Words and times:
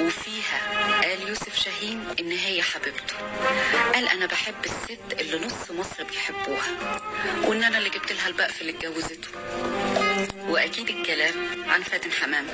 وفيها 0.00 0.60
قال 1.02 1.28
يوسف 1.28 1.56
شاهين 1.56 2.04
إن 2.20 2.30
هي 2.32 2.62
حبيبته. 2.62 3.14
قال 3.94 4.08
أنا 4.08 4.26
بحب 4.26 4.64
الست 4.64 5.20
اللي 5.20 5.46
نص 5.46 5.70
مصر 5.70 6.04
بيحبوها. 6.04 7.00
وإن 7.44 7.64
أنا 7.64 7.78
اللي 7.78 7.90
جبت 7.90 8.12
لها 8.12 8.28
البقف 8.28 8.60
اللي 8.60 8.72
اتجوزته. 8.72 9.28
وأكيد 10.48 10.88
الكلام 10.88 11.34
عن 11.68 11.82
فاتن 11.82 12.12
حمامة. 12.12 12.52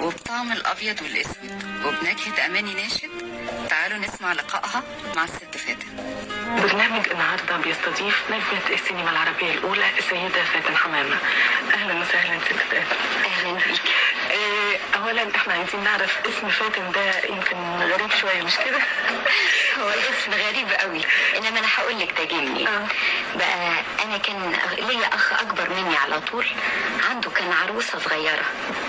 وبطعم 0.00 0.52
الأبيض 0.52 1.02
والأسود. 1.02 1.64
وبنكهة 1.84 2.46
أماني 2.46 2.74
ناشد. 2.74 3.10
تعالوا 3.70 3.98
نسمع 3.98 4.32
لقائها 4.32 4.82
مع 5.16 5.24
الست 5.24 5.56
فاتن. 5.56 5.88
برنامج 6.62 7.08
النهارده 7.08 7.56
بيستضيف 7.56 8.24
نجمة 8.30 8.74
السينما 8.74 9.10
العربية 9.10 9.52
الأولى 9.54 9.84
السيدة 9.98 10.44
فاتن 10.44 10.76
حمامة. 10.76 11.18
أهلا 11.74 12.00
وسهلا 12.00 12.40
ست 12.40 12.52
فاتن. 12.52 12.96
أهلا 13.24 13.52
بيك. 13.52 13.82
أولا 15.08 15.36
إحنا 15.36 15.54
عايزين 15.54 15.84
نعرف 15.84 16.18
اسم 16.26 16.48
فاتن 16.48 16.92
ده 16.92 17.24
يمكن 17.28 17.56
غريب 17.92 18.10
شوية 18.20 18.42
مش 18.42 18.56
كده؟ 18.56 18.78
هو 19.80 19.88
الاسم 19.90 20.32
غريب 20.32 20.68
قوي 20.80 21.00
إنما 21.36 21.58
أنا 21.58 21.66
هقول 21.76 21.98
لك 21.98 22.12
تاجلني 22.12 22.68
آه. 22.68 22.86
بقى 23.34 23.72
أنا 24.04 24.18
كان 24.18 24.56
ليا 24.78 25.06
أخ 25.14 25.32
أكبر 25.32 25.70
مني 25.70 25.96
على 25.96 26.20
طول 26.20 26.46
عنده 27.10 27.30
كان 27.30 27.52
عروسة 27.52 27.98
صغيرة 27.98 28.44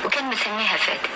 وكان 0.05 0.25
مسميها 0.25 0.77
فاتن 0.77 1.09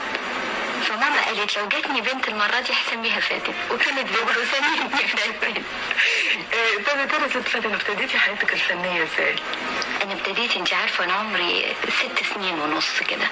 فماما 0.84 1.22
قالت 1.26 1.58
لو 1.58 1.68
جاتني 1.68 2.02
بنت 2.02 2.28
المرة 2.28 2.60
دي 2.60 2.74
هسميها 2.74 3.20
فاتن 3.20 3.54
وكانت 3.72 4.08
بتسميني 4.10 5.08
فاتن 5.08 5.64
آه، 6.54 6.84
طب 6.92 7.00
يا 7.00 7.06
ترى 7.06 7.30
ست 7.30 7.48
فاتن 7.48 7.74
ابتديتي 7.74 8.18
حياتك 8.18 8.54
الفنية 8.54 9.04
إزاي؟ 9.04 9.36
أنا 10.04 10.14
ابتديت 10.14 10.58
انت 10.58 10.74
عارفة 10.74 11.04
أنا 11.04 11.14
عمري 11.14 11.76
ست 11.90 12.34
سنين 12.34 12.60
ونص 12.60 13.00
كده. 13.10 13.28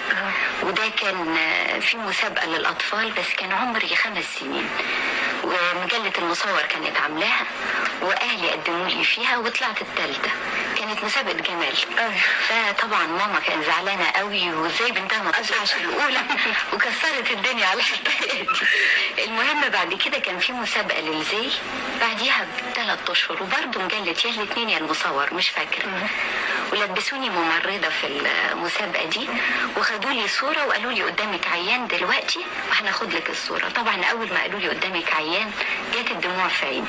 وده 0.64 0.84
كان 1.02 1.36
في 1.82 1.98
مسابقة 1.98 2.48
للأطفال 2.48 3.12
بس 3.12 3.26
كان 3.38 3.52
عمري 3.52 3.96
خمس 3.96 4.24
سنين. 4.40 4.70
ومجلة 5.44 6.14
المصور 6.18 6.62
كانت 6.62 6.98
عاملاها 6.98 7.46
وأهلي 8.02 8.52
قدموا 8.52 8.88
لي 8.88 9.04
فيها 9.04 9.38
وطلعت 9.38 9.82
الثالثه 9.82 10.32
كانت 10.78 11.04
مسابقة 11.04 11.34
جمال. 11.34 11.76
فطبعا 12.48 13.08
ماما 13.08 13.40
كانت 13.40 13.66
زعلانة 13.66 14.06
قوي 14.12 14.54
وإزاي 14.54 14.92
بنتها 14.92 15.24
ما 15.24 15.32
تطلعش 15.32 15.76
الأولى؟ 15.76 16.20
وكسرت 16.74 17.32
الدنيا 17.32 17.66
على 17.66 17.82
دي 17.82 19.24
المهم 19.24 19.70
بعد 19.70 19.94
كده 19.94 20.20
كان 20.20 20.40
في 20.40 20.54
مسابقة 20.54 21.02
للزي 21.02 21.50
بعديها 22.02 22.48
بثلاث 22.72 23.10
أشهر 23.10 23.44
وبرضه 23.44 23.84
مجلة 23.84 24.16
يا 24.26 24.30
الاثنين 24.30 24.70
يا 24.70 24.78
المصور 24.78 25.34
مش 25.34 25.50
فاكره 25.50 26.10
ولبسوني 26.72 27.30
ممرضة 27.30 27.90
في 27.90 28.08
المسابقة 28.08 29.06
دي 29.06 29.28
وخدوا 29.78 30.12
لي 30.12 30.28
صورة 30.28 30.66
وقالوا 30.66 30.92
لي 30.92 31.04
قدامك 31.04 31.48
عيان 31.48 31.88
دلوقتي 31.88 32.40
وهناخد 32.70 33.14
لك 33.14 33.30
الصورة. 33.30 33.70
طبعا 33.70 34.04
أول 34.04 34.34
ما 34.34 34.42
قالوا 34.42 34.60
لي 34.60 34.70
قدامك 34.70 35.14
عيان 35.14 35.31
جت 35.94 36.12
الدموع 36.12 36.48
في 36.48 36.66
عيني 36.66 36.88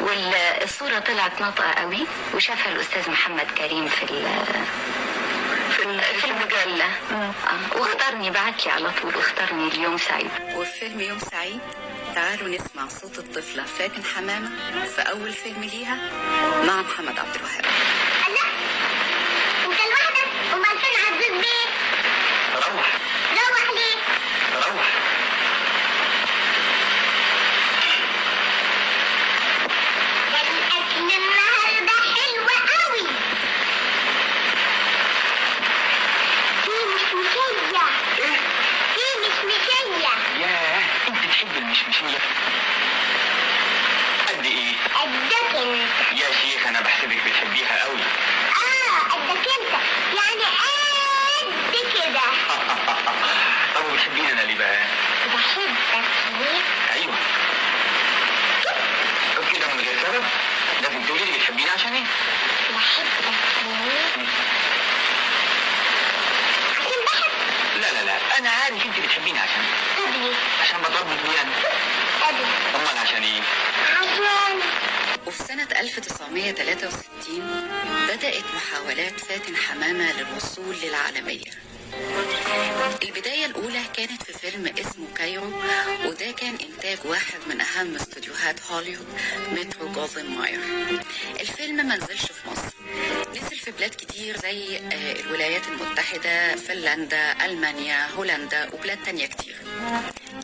والصورة 0.00 0.98
طلعت 0.98 1.40
ناطقة 1.40 1.72
قوي 1.72 2.06
وشافها 2.34 2.72
الأستاذ 2.72 3.10
محمد 3.10 3.46
كريم 3.58 3.88
في 3.88 4.02
ال- 4.02 4.44
في 5.76 5.82
ال- 5.82 6.00
في 6.20 6.24
المجلة. 6.24 6.84
آه. 7.12 7.32
واختارني 7.78 8.30
بعت 8.30 8.66
لي 8.66 8.72
على 8.72 8.90
طول 9.02 9.16
واختارني 9.16 9.68
اليوم 9.68 9.98
سعيد. 9.98 10.30
وفي 10.54 10.72
فيلم 10.80 11.00
يوم 11.00 11.18
سعيد 11.18 11.60
تعالوا 12.14 12.48
نسمع 12.48 12.88
صوت 12.88 13.18
الطفلة 13.18 13.64
فاتن 13.64 14.04
حمامة 14.04 14.50
في 14.96 15.02
أول 15.02 15.32
فيلم 15.32 15.64
ليها 15.64 15.98
مع 16.64 16.82
محمد 16.82 17.18
عبد 17.18 17.34
الوهاب 17.36 17.64
الله 18.28 18.46
انت 19.64 19.80
لوحدك 19.80 20.28
امال 20.52 20.78
فين 20.78 21.14
عزيز 21.14 21.30
بيه 21.40 21.66
روح 22.54 22.68
روح 22.68 23.70
ليه 23.74 24.04
روح 24.54 24.86
ده 30.32 30.40
الاكل 30.40 31.14
النهارده 31.16 31.96
حلو 32.14 32.46
قوي 32.70 33.06
في 36.64 36.70
مشمشيه 36.94 37.84
إيه؟ 38.18 38.38
في 38.94 39.04
مشمشيه 39.20 40.08
ياه 40.40 40.82
أنت 41.08 41.24
تحب 41.32 41.56
المشمشية 41.56 42.18
قد 44.28 44.44
إيه؟ 44.44 44.74
قدك 44.94 45.56
انت 45.56 46.20
يا 46.20 46.32
شيخ 46.42 46.66
أنا 46.66 46.80
بحسبك 46.80 47.20
بتحبيها 47.26 47.84
قوي 47.84 48.00
آه 48.00 49.08
قدك 49.10 49.46
انت 49.60 49.72
يعني 50.14 50.44
قد 51.72 51.92
كده 51.94 52.20
طب 53.74 53.84
وبتحبيني 53.92 54.32
أنا 54.32 54.40
ليه 54.40 54.58
بقى؟ 54.58 54.78
بحبك 55.34 56.04
ليه 56.38 56.60
أيوه 56.92 57.14
طب 59.36 59.44
كده 59.56 59.66
من 59.74 59.80
غير 59.80 59.98
سبب 60.02 60.24
لازم 60.82 61.02
تقولي 61.06 61.24
لي 61.24 61.32
بتحبيني 61.38 61.70
عشان 61.70 61.92
إيه؟ 61.92 62.04
بحبك 62.74 63.34
ليه 63.64 64.26
عشان 66.80 67.04
بحب 67.06 67.80
أنا 68.38 68.50
عارف 68.50 68.86
أنت 68.86 68.98
بتحبيني 69.04 69.38
عشان 69.38 69.60
إيه؟ 69.62 70.10
ليه 70.10 70.34
عشان 70.62 70.78
بطبط 70.80 71.06
بيه 71.22 71.40
أنا 71.42 71.52
ابي 72.28 72.44
أمال 72.76 72.98
عشان 72.98 73.22
إيه؟ 73.22 73.40
عشان. 73.96 74.60
وفي 75.26 75.42
سنة 75.42 75.68
1963 75.80 77.70
بدأت 78.08 78.44
محاولات 78.56 79.20
فاتن 79.20 79.56
حمامة 79.56 80.12
للوصول 80.12 80.76
للعالمية. 80.82 81.50
البداية 83.02 83.46
الأولى 83.46 83.82
كانت 83.96 84.22
في 84.22 84.32
فيلم 84.32 84.74
اسمه 84.78 85.06
كايرو 85.16 85.62
وده 86.04 86.30
كان 86.30 86.56
إنتاج 86.60 86.98
واحد 87.04 87.38
من 87.48 87.60
أهم 87.60 87.94
استوديوهات 87.94 88.60
هوليوود 88.70 89.06
Metro 89.52 89.88
Goldwyn 89.92 90.30
Mayer 90.30 90.60
الفيلم 91.40 91.86
ما 91.86 91.94
بلاد 93.78 93.90
كتير 93.94 94.36
زي 94.36 94.76
آه، 94.78 95.20
الولايات 95.20 95.62
المتحدة 95.68 96.56
فنلندا 96.56 97.44
ألمانيا 97.46 98.06
هولندا 98.16 98.74
وبلاد 98.74 98.98
تانية 99.04 99.26
كتير. 99.26 99.56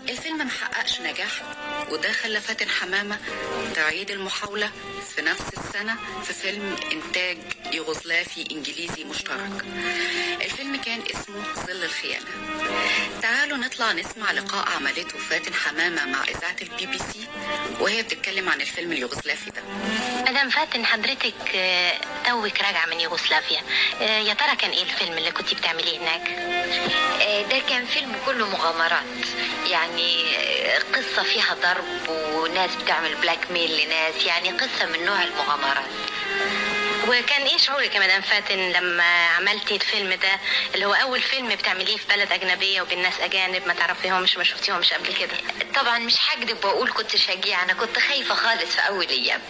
الفيلم 0.09 0.39
محققش 0.47 1.01
نجاح 1.01 1.43
وده 1.91 2.13
خلى 2.13 2.41
فاتن 2.41 2.69
حمامة 2.69 3.19
تعيد 3.75 4.11
المحاولة 4.11 4.71
في 5.21 5.27
نفس 5.27 5.45
السنة 5.59 5.97
في 6.25 6.33
فيلم 6.33 6.77
إنتاج 6.93 7.39
يوغوسلافي 7.73 8.45
إنجليزي 8.51 9.05
مشترك. 9.05 9.65
الفيلم 10.45 10.77
كان 10.77 11.03
اسمه 11.15 11.43
ظل 11.67 11.85
الخيانة. 11.85 12.27
تعالوا 13.23 13.57
نطلع 13.59 13.93
نسمع 13.93 14.33
لقاء 14.33 14.69
عملته 14.77 15.19
فاتن 15.19 15.55
حمامة 15.55 16.05
مع 16.05 16.25
إذاعة 16.25 16.57
البي 16.63 16.87
بي 16.87 16.99
سي 16.99 17.27
وهي 17.81 18.03
بتتكلم 18.03 18.49
عن 18.49 18.61
الفيلم 18.61 18.93
اليوغوسلافي 18.93 19.51
ده. 19.51 19.63
مدام 20.31 20.51
فاتن 20.51 20.87
حضرتك 20.87 21.35
آه، 21.55 21.93
توك 22.27 22.61
راجعة 22.61 22.87
من 22.87 23.01
يوغوسلافيا. 23.01 23.63
آه، 24.01 24.19
يا 24.19 24.35
ترى 24.35 24.57
كان 24.57 24.71
إيه 24.71 24.83
الفيلم 24.83 25.13
اللي 25.19 25.31
كنت 25.33 25.55
بتعمليه 25.55 25.99
هناك؟ 25.99 26.29
آه، 27.23 27.43
ده 27.43 27.59
كان 27.69 27.85
فيلم 27.87 28.17
كله 28.27 28.49
مغامرات. 28.51 29.05
يعني 29.71 30.25
قصة 30.95 31.23
فيها 31.23 31.55
ضرب 31.63 32.09
وناس 32.09 32.71
بتعمل 32.77 33.15
blackmail 33.15 33.87
لناس 33.87 34.27
يعني 34.27 34.51
قصة 34.51 34.87
من 34.87 35.05
نوع 35.05 35.23
المغامرات. 35.25 35.91
وكان 37.09 37.43
إيه 37.47 37.59
شعورك 37.59 37.95
يا 37.95 38.01
مدام 38.01 38.23
فاتن 38.23 38.73
لما 38.73 39.27
عملتي 39.27 39.75
الفيلم 39.77 40.13
ده؟ 40.15 40.41
اللي 40.75 40.87
هو 40.87 40.93
أول 40.95 41.23
فيلم 41.23 41.49
بتعمليه 41.49 41.97
في 41.97 42.07
بلد 42.09 42.33
أجنبية 42.33 42.83
وبين 42.83 43.03
ناس 43.03 43.21
أجانب 43.21 43.67
ما 43.67 43.75
تعرفيهمش 43.75 44.37
ما 44.37 44.45
شفتيهمش 44.45 44.93
قبل 44.93 45.15
كده. 45.15 45.37
طبعا 45.75 45.99
مش 45.99 46.15
هكذب 46.29 46.65
وأقول 46.65 46.93
كنت 46.93 47.17
شجيعة 47.17 47.63
أنا 47.63 47.73
كنت 47.73 47.99
خايفة 47.99 48.35
خالص 48.35 48.77
في 48.77 48.89
أول 48.89 49.09
أيام. 49.09 49.41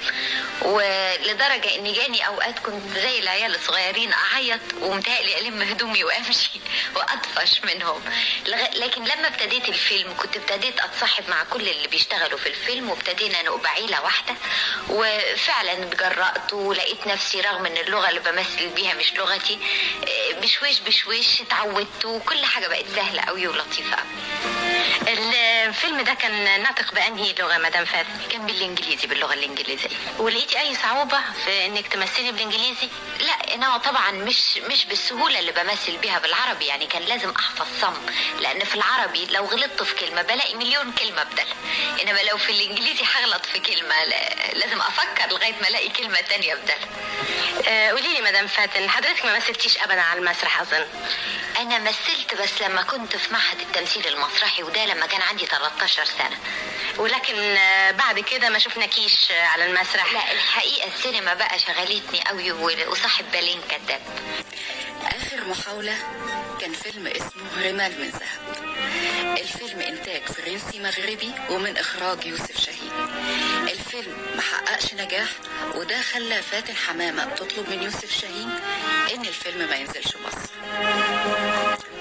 ولدرجة 0.62 1.74
إن 1.78 1.92
جاني 1.92 2.26
أوقات 2.26 2.58
كنت 2.58 2.82
زي 2.94 3.18
العيال 3.18 3.54
الصغيرين 3.54 4.12
أعيط 4.12 4.60
ومتهيألي 4.80 5.38
ألم 5.38 5.62
هدومي 5.62 6.04
وأمشي 6.04 6.60
وأطفش 6.96 7.60
منهم. 7.64 8.02
لكن 8.76 9.04
لما 9.04 9.28
ابتديت 9.28 9.68
الفيلم 9.68 10.14
كنت 10.18 10.36
ابتديت 10.36 10.80
أتصاحب 10.80 11.24
مع 11.28 11.44
كل 11.50 11.68
اللي 11.68 11.88
بيشتغلوا 11.88 12.38
في 12.38 12.48
الفيلم 12.48 12.90
وابتدينا 12.90 13.42
نبقى 13.42 13.70
عيلة 13.70 14.02
واحدة. 14.02 14.34
وفعلا 14.88 15.72
اتجرأت 15.72 16.52
ولقيت 16.52 17.06
نفسي 17.06 17.39
رغم 17.40 17.66
إن 17.66 17.76
اللغة 17.76 18.08
اللي 18.08 18.20
بمثل 18.20 18.68
بيها 18.68 18.94
مش 18.94 19.12
لغتي 19.14 19.58
آه، 20.08 20.40
بشويش 20.40 20.80
بشويش 20.80 21.40
اتعودت 21.40 22.04
وكل 22.04 22.44
حاجة 22.44 22.68
بقت 22.68 22.84
سهلة 22.96 23.22
قوي 23.22 23.46
ولطيفة 23.48 23.96
قوي 23.96 24.06
الفيلم 25.08 26.00
ده 26.00 26.14
كان 26.14 26.62
ناطق 26.62 26.94
بأنهي 26.94 27.34
لغة 27.38 27.58
مدام 27.58 27.84
فاتن؟ 27.84 28.08
كان 28.30 28.46
بالإنجليزي 28.46 29.06
باللغة 29.06 29.34
الإنجليزية. 29.34 29.88
ولقيتي 30.18 30.60
أي 30.60 30.74
صعوبة 30.74 31.18
في 31.44 31.66
إنك 31.66 31.88
تمثلي 31.88 32.32
بالإنجليزي؟ 32.32 32.88
لا 33.20 33.54
أنا 33.54 33.76
طبعا 33.76 34.10
مش 34.10 34.56
مش 34.56 34.84
بالسهولة 34.84 35.38
اللي 35.38 35.52
بمثل 35.52 35.96
بيها 35.96 36.18
بالعربي 36.18 36.66
يعني 36.66 36.86
كان 36.86 37.02
لازم 37.02 37.30
أحفظ 37.30 37.66
صم. 37.80 37.94
لأن 38.40 38.64
في 38.64 38.74
العربي 38.74 39.26
لو 39.26 39.44
غلطت 39.44 39.82
في 39.82 39.94
كلمة 40.06 40.22
بلاقي 40.22 40.54
مليون 40.54 40.92
كلمة 40.92 41.22
بدلها 41.22 41.56
إنما 42.02 42.18
لو 42.30 42.36
في 42.36 42.52
الإنجليزي 42.52 43.04
هغلط 43.04 43.46
في 43.46 43.58
كلمة 43.58 44.04
لا- 44.04 44.52
لازم 44.54 44.80
أفكر 44.80 45.30
لغاية 45.30 45.54
ما 45.62 45.68
ألاقي 45.68 45.88
كلمة 45.88 46.20
تانية 46.20 46.54
آه، 46.54 46.58
قولي 47.90 48.14
لي 48.14 48.20
مدام 48.22 48.46
فاتن 48.46 48.90
حضرتك 48.90 49.24
ما 49.24 49.36
مثلتيش 49.36 49.78
ابدا 49.78 50.00
على 50.00 50.20
المسرح 50.20 50.60
أظن؟ 50.60 50.86
أنا 51.58 51.78
مثلت 51.78 52.34
بس 52.42 52.62
لما 52.62 52.82
كنت 52.82 53.16
في 53.16 53.32
معهد 53.32 53.60
التمثيل 53.60 54.06
المسرحي 54.06 54.62
وده 54.62 54.84
لما 54.86 55.06
كان 55.06 55.22
عندي 55.22 55.46
13 55.46 56.04
سنة. 56.04 56.38
ولكن 56.96 57.34
آه، 57.56 57.90
بعد 57.90 58.20
كده 58.20 58.48
ما 58.48 58.58
شفناكيش 58.58 59.30
آه، 59.30 59.42
على 59.46 59.64
المسرح. 59.66 60.12
لا 60.12 60.32
الحقيقة 60.32 60.88
السينما 60.96 61.34
بقى 61.34 61.58
شغلتني 61.58 62.20
قوي 62.26 62.52
وصاحب 62.86 63.24
بالين 63.32 63.60
كذاب 63.70 64.00
آخر 65.06 65.44
محاولة 65.44 65.94
كان 66.60 66.72
فيلم 66.72 67.06
اسمه 67.06 67.68
رمال 67.68 68.00
من 68.00 68.08
ذهب 68.10 68.29
الفيلم 69.40 69.80
إنتاج 69.80 70.22
فرنسي 70.22 70.78
مغربي 70.78 71.30
ومن 71.50 71.76
إخراج 71.76 72.26
يوسف 72.26 72.60
شاهين 72.60 72.92
الفيلم 73.62 74.16
محققش 74.36 74.94
نجاح 74.94 75.28
وده 75.74 76.00
خلى 76.00 76.42
فاتن 76.42 76.74
حمامة 76.74 77.24
تطلب 77.24 77.70
من 77.70 77.82
يوسف 77.82 78.12
شاهين 78.20 78.50
إن 79.14 79.20
الفيلم 79.20 79.68
ما 79.68 79.76
ينزلش 79.76 80.16
مصر. 80.16 80.50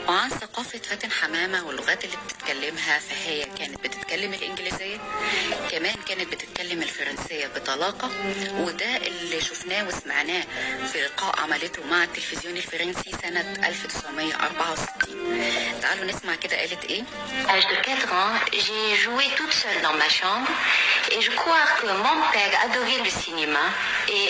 مع 0.10 0.30
ثقافة 0.30 0.80
فاتن 0.80 1.12
حمامة 1.12 1.68
واللغات 1.68 2.06
اللي 2.06 2.18
بتتكلمها 2.26 3.00
فهي 3.00 3.46
كانت 3.46 3.80
بتتكلم 3.84 4.34
الإنجليزية 4.34 4.98
كمان 5.72 5.96
كانت 6.08 6.32
بتتكلم 6.34 6.82
الفرنسية 6.82 7.48
بطلاقة 7.48 8.10
وده 8.58 8.98
اللي 8.98 9.42
شفناه 9.42 9.88
وسمعناه 9.88 10.44
في 10.94 11.02
لقاء 11.02 11.40
عملته 11.40 11.84
مع 11.84 12.04
التلفزيون 12.04 12.58
الفرنسي 12.58 13.12
سنة 13.22 13.42
1964 13.68 15.82
تعالوا 15.82 16.06
نسمع 16.06 16.36
كده 16.36 16.58
قالت 16.58 16.86
إيه؟ 16.86 17.04
أج 17.50 17.64
دو 17.64 17.76
4 17.76 18.14
ans 18.14 18.40
j'ai 18.54 18.96
joué 19.06 19.26
toute 19.38 19.54
seule 19.54 19.82
dans 19.82 19.94
ma 20.04 20.10
chambre 20.10 20.50
et 21.12 21.22
je 21.22 21.32
crois 21.32 21.66
que 21.82 21.88
mon 22.06 22.18
père 22.34 22.54
adorait 22.66 23.02
le 23.08 23.12
cinéma 23.24 23.66
et 24.08 24.26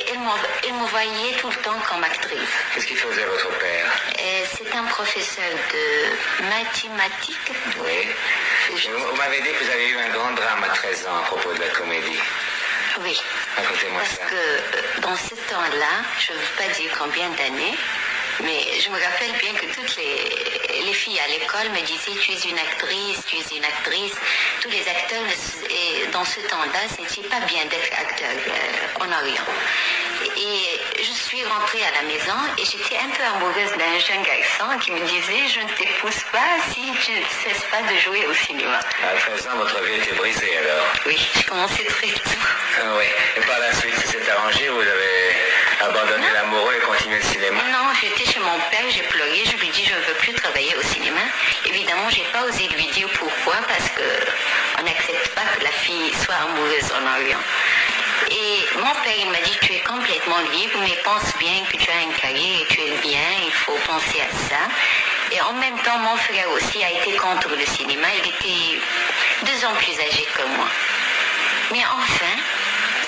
il 0.67 0.73
me 0.73 0.85
voyait 0.95 1.33
tout 1.41 1.49
le 1.49 1.55
temps 1.65 1.79
comme 1.89 2.03
actrice. 2.03 2.53
Qu'est-ce 2.73 2.87
qu'il 2.87 2.97
faisait 2.97 3.25
votre 3.25 3.49
père? 3.59 3.87
Euh, 4.19 4.45
c'est 4.53 4.65
de 5.71 6.45
mathématiques. 6.49 7.51
Oui. 7.79 8.07
Vous, 8.71 9.07
vous 9.09 9.15
m'avez 9.15 9.41
dit 9.41 9.49
que 9.51 9.63
vous 9.63 9.69
avez 9.71 9.89
eu 9.89 9.97
un 9.97 10.09
grand 10.09 10.31
drame 10.31 10.63
à 10.63 10.69
13 10.69 11.07
ans 11.07 11.17
à 11.17 11.23
propos 11.23 11.53
de 11.53 11.59
la 11.59 11.67
comédie. 11.69 12.19
Oui, 13.01 13.17
Racontez-moi 13.55 14.01
parce 14.01 14.15
ça. 14.17 14.25
que 14.25 14.35
euh, 14.35 15.01
dans 15.01 15.15
ce 15.15 15.35
temps-là, 15.49 15.93
je 16.19 16.33
ne 16.33 16.37
veux 16.37 16.55
pas 16.57 16.67
dire 16.73 16.91
combien 16.99 17.29
d'années, 17.29 17.77
mais 18.43 18.79
je 18.81 18.89
me 18.89 18.95
rappelle 19.01 19.31
bien 19.39 19.53
que 19.53 19.67
toutes 19.73 19.95
les, 19.95 20.83
les 20.85 20.93
filles 20.93 21.19
à 21.19 21.27
l'école 21.27 21.69
me 21.69 21.81
disaient 21.85 22.19
tu 22.21 22.31
es 22.31 22.49
une 22.49 22.57
actrice, 22.59 23.19
tu 23.27 23.37
es 23.37 23.57
une 23.57 23.63
actrice. 23.63 24.13
Tous 24.61 24.69
les 24.69 24.81
acteurs, 24.87 25.23
et 25.69 26.07
dans 26.07 26.25
ce 26.25 26.39
temps-là, 26.41 26.79
ce 26.93 27.01
n'était 27.01 27.29
pas 27.29 27.39
bien 27.45 27.63
d'être 27.65 27.93
acteur 27.97 28.35
euh, 28.47 29.03
en 29.05 29.11
Orient. 29.21 29.45
Et 30.41 30.79
je 31.03 31.11
suis 31.11 31.43
rentrée 31.43 31.83
à 31.83 32.01
la 32.01 32.07
maison 32.07 32.39
et 32.57 32.63
j'étais 32.63 32.95
un 32.95 33.09
peu 33.09 33.23
amoureuse 33.35 33.71
d'un 33.77 33.99
jeune 33.99 34.23
garçon 34.23 34.79
qui 34.79 34.91
me 34.91 34.99
disait 35.05 35.47
je 35.53 35.59
ne 35.59 35.67
t'épouse 35.75 36.23
pas 36.31 36.55
si 36.71 36.79
tu 37.03 37.11
ne 37.11 37.25
cesses 37.43 37.65
pas 37.69 37.81
de 37.81 37.99
jouer 37.99 38.25
au 38.25 38.33
cinéma. 38.33 38.79
À 39.03 39.19
13 39.19 39.47
ans, 39.47 39.57
votre 39.57 39.83
vie 39.83 39.95
était 39.95 40.15
brisée 40.15 40.57
alors. 40.59 40.85
Oui, 41.05 41.19
je 41.35 41.45
commençais 41.45 41.83
très 41.83 42.07
tôt. 42.07 42.39
Ah 42.79 42.95
oui. 42.97 43.05
Et 43.35 43.41
par 43.41 43.59
la 43.59 43.73
suite, 43.73 43.95
ça 43.95 44.07
s'est 44.07 44.31
arrangé, 44.31 44.69
vous 44.69 44.79
avez 44.79 45.35
abandonné 45.81 46.27
l'amoureux 46.33 46.75
et 46.75 46.85
continué 46.85 47.17
le 47.17 47.23
cinéma? 47.23 47.61
Non, 47.73 47.91
j'étais 47.99 48.31
chez 48.31 48.39
mon 48.39 48.59
père, 48.71 48.89
j'ai 48.89 49.03
pleuré, 49.03 49.43
je 49.43 49.57
lui 49.57 49.69
dit 49.69 49.83
je 49.83 49.93
ne 49.93 50.01
veux 50.01 50.13
plus 50.19 50.33
travailler 50.33 50.73
au 50.77 50.83
cinéma. 50.83 51.21
Évidemment, 51.65 52.09
j'ai 52.09 52.23
pas 52.31 52.43
osé 52.43 52.67
lui 52.69 52.87
dire 52.87 53.09
pourquoi 53.19 53.55
parce 53.67 53.89
que 53.89 54.07
on 54.79 54.83
n'accepte 54.83 55.35
pas 55.35 55.43
que 55.57 55.63
la 55.65 55.71
fille 55.71 56.13
soit 56.23 56.35
amoureuse 56.35 56.91
en 56.93 57.19
Orient. 57.19 57.43
Et 58.31 58.77
mon 58.77 58.93
père, 59.03 59.15
il 59.17 59.29
m'a 59.31 59.39
dit 59.39 59.57
tu 59.61 59.73
es 59.73 59.79
complètement 59.79 60.39
libre, 60.51 60.79
mais 60.81 60.95
pense 61.03 61.33
bien 61.39 61.63
que 61.71 61.77
tu 61.77 61.89
as 61.89 62.01
une 62.03 62.13
carrière 62.13 62.61
et 62.61 62.65
tu 62.67 62.81
es 62.81 62.91
bien, 63.01 63.27
il 63.45 63.51
faut 63.53 63.77
penser 63.87 64.21
à 64.21 64.31
ça. 64.49 64.61
Et 65.31 65.41
en 65.41 65.53
même 65.53 65.77
temps, 65.79 65.97
mon 65.99 66.15
frère 66.17 66.49
aussi 66.51 66.83
a 66.83 66.91
été 66.91 67.15
contre 67.17 67.49
le 67.49 67.65
cinéma, 67.65 68.07
il 68.23 68.29
était 68.29 68.79
deux 69.45 69.65
ans 69.65 69.73
plus 69.77 69.93
âgé 69.99 70.27
que 70.35 70.43
moi. 70.57 70.67
Mais 71.71 71.83
enfin, 71.85 72.35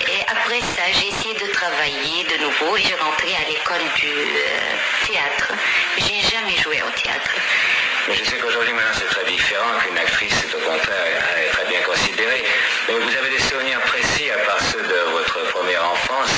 et 0.07 0.21
après 0.29 0.61
ça, 0.61 0.83
j'ai 0.93 1.07
essayé 1.09 1.33
de 1.35 1.51
travailler 1.51 2.23
de 2.25 2.37
nouveau 2.43 2.77
et 2.77 2.81
j'ai 2.83 2.95
rentré 2.95 3.29
à 3.35 3.47
l'école 3.49 3.81
du 3.95 4.07
euh, 4.07 5.07
théâtre. 5.07 5.53
J'ai 5.97 6.21
jamais 6.29 6.57
joué 6.57 6.81
au 6.81 6.89
théâtre. 7.01 7.31
Je 8.09 8.23
sais 8.23 8.37
qu'aujourd'hui, 8.37 8.73
maintenant, 8.73 8.93
c'est 8.97 9.05
très 9.05 9.23
différent, 9.25 9.77
qu'une 9.83 9.97
actrice, 9.97 10.33
c'est 10.41 10.55
au 10.55 10.59
contraire, 10.59 11.23
elle 11.37 11.43
est 11.45 11.49
très 11.51 11.65
bien 11.65 11.81
considérée. 11.81 12.43
Mais 12.87 12.95
vous 12.97 13.15
avez 13.15 13.29
des 13.29 13.39
souvenirs 13.39 13.79
précis, 13.81 14.29
à 14.31 14.37
part 14.39 14.59
ceux 14.59 14.81
de 14.81 14.99
votre 15.11 15.39
première 15.51 15.85
enfance, 15.87 16.31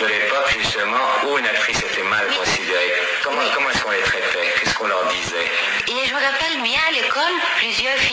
de 0.00 0.06
l'époque, 0.06 0.48
justement, 0.58 0.98
où 1.26 1.36
une 1.38 1.46
actrice 1.46 1.78
était 1.82 2.02
mal 2.02 2.26
Oui. 2.30 2.36
considérée. 2.38 2.94
Comment, 3.22 3.42
Oui. 3.42 3.50
comment 3.54 3.68
est-ce 3.70 3.82
qu'on 3.82 3.90
les 3.90 4.00
traitait 4.00 4.54
Qu'est-ce 4.58 4.74
qu'on 4.74 4.86
leur 4.86 5.04
disait 5.08 5.50
Et 5.88 6.08
je 6.08 6.14
me 6.14 6.20
rappelle 6.20 6.62
bien 6.62 6.80
à 6.88 6.92
l'école, 6.92 7.36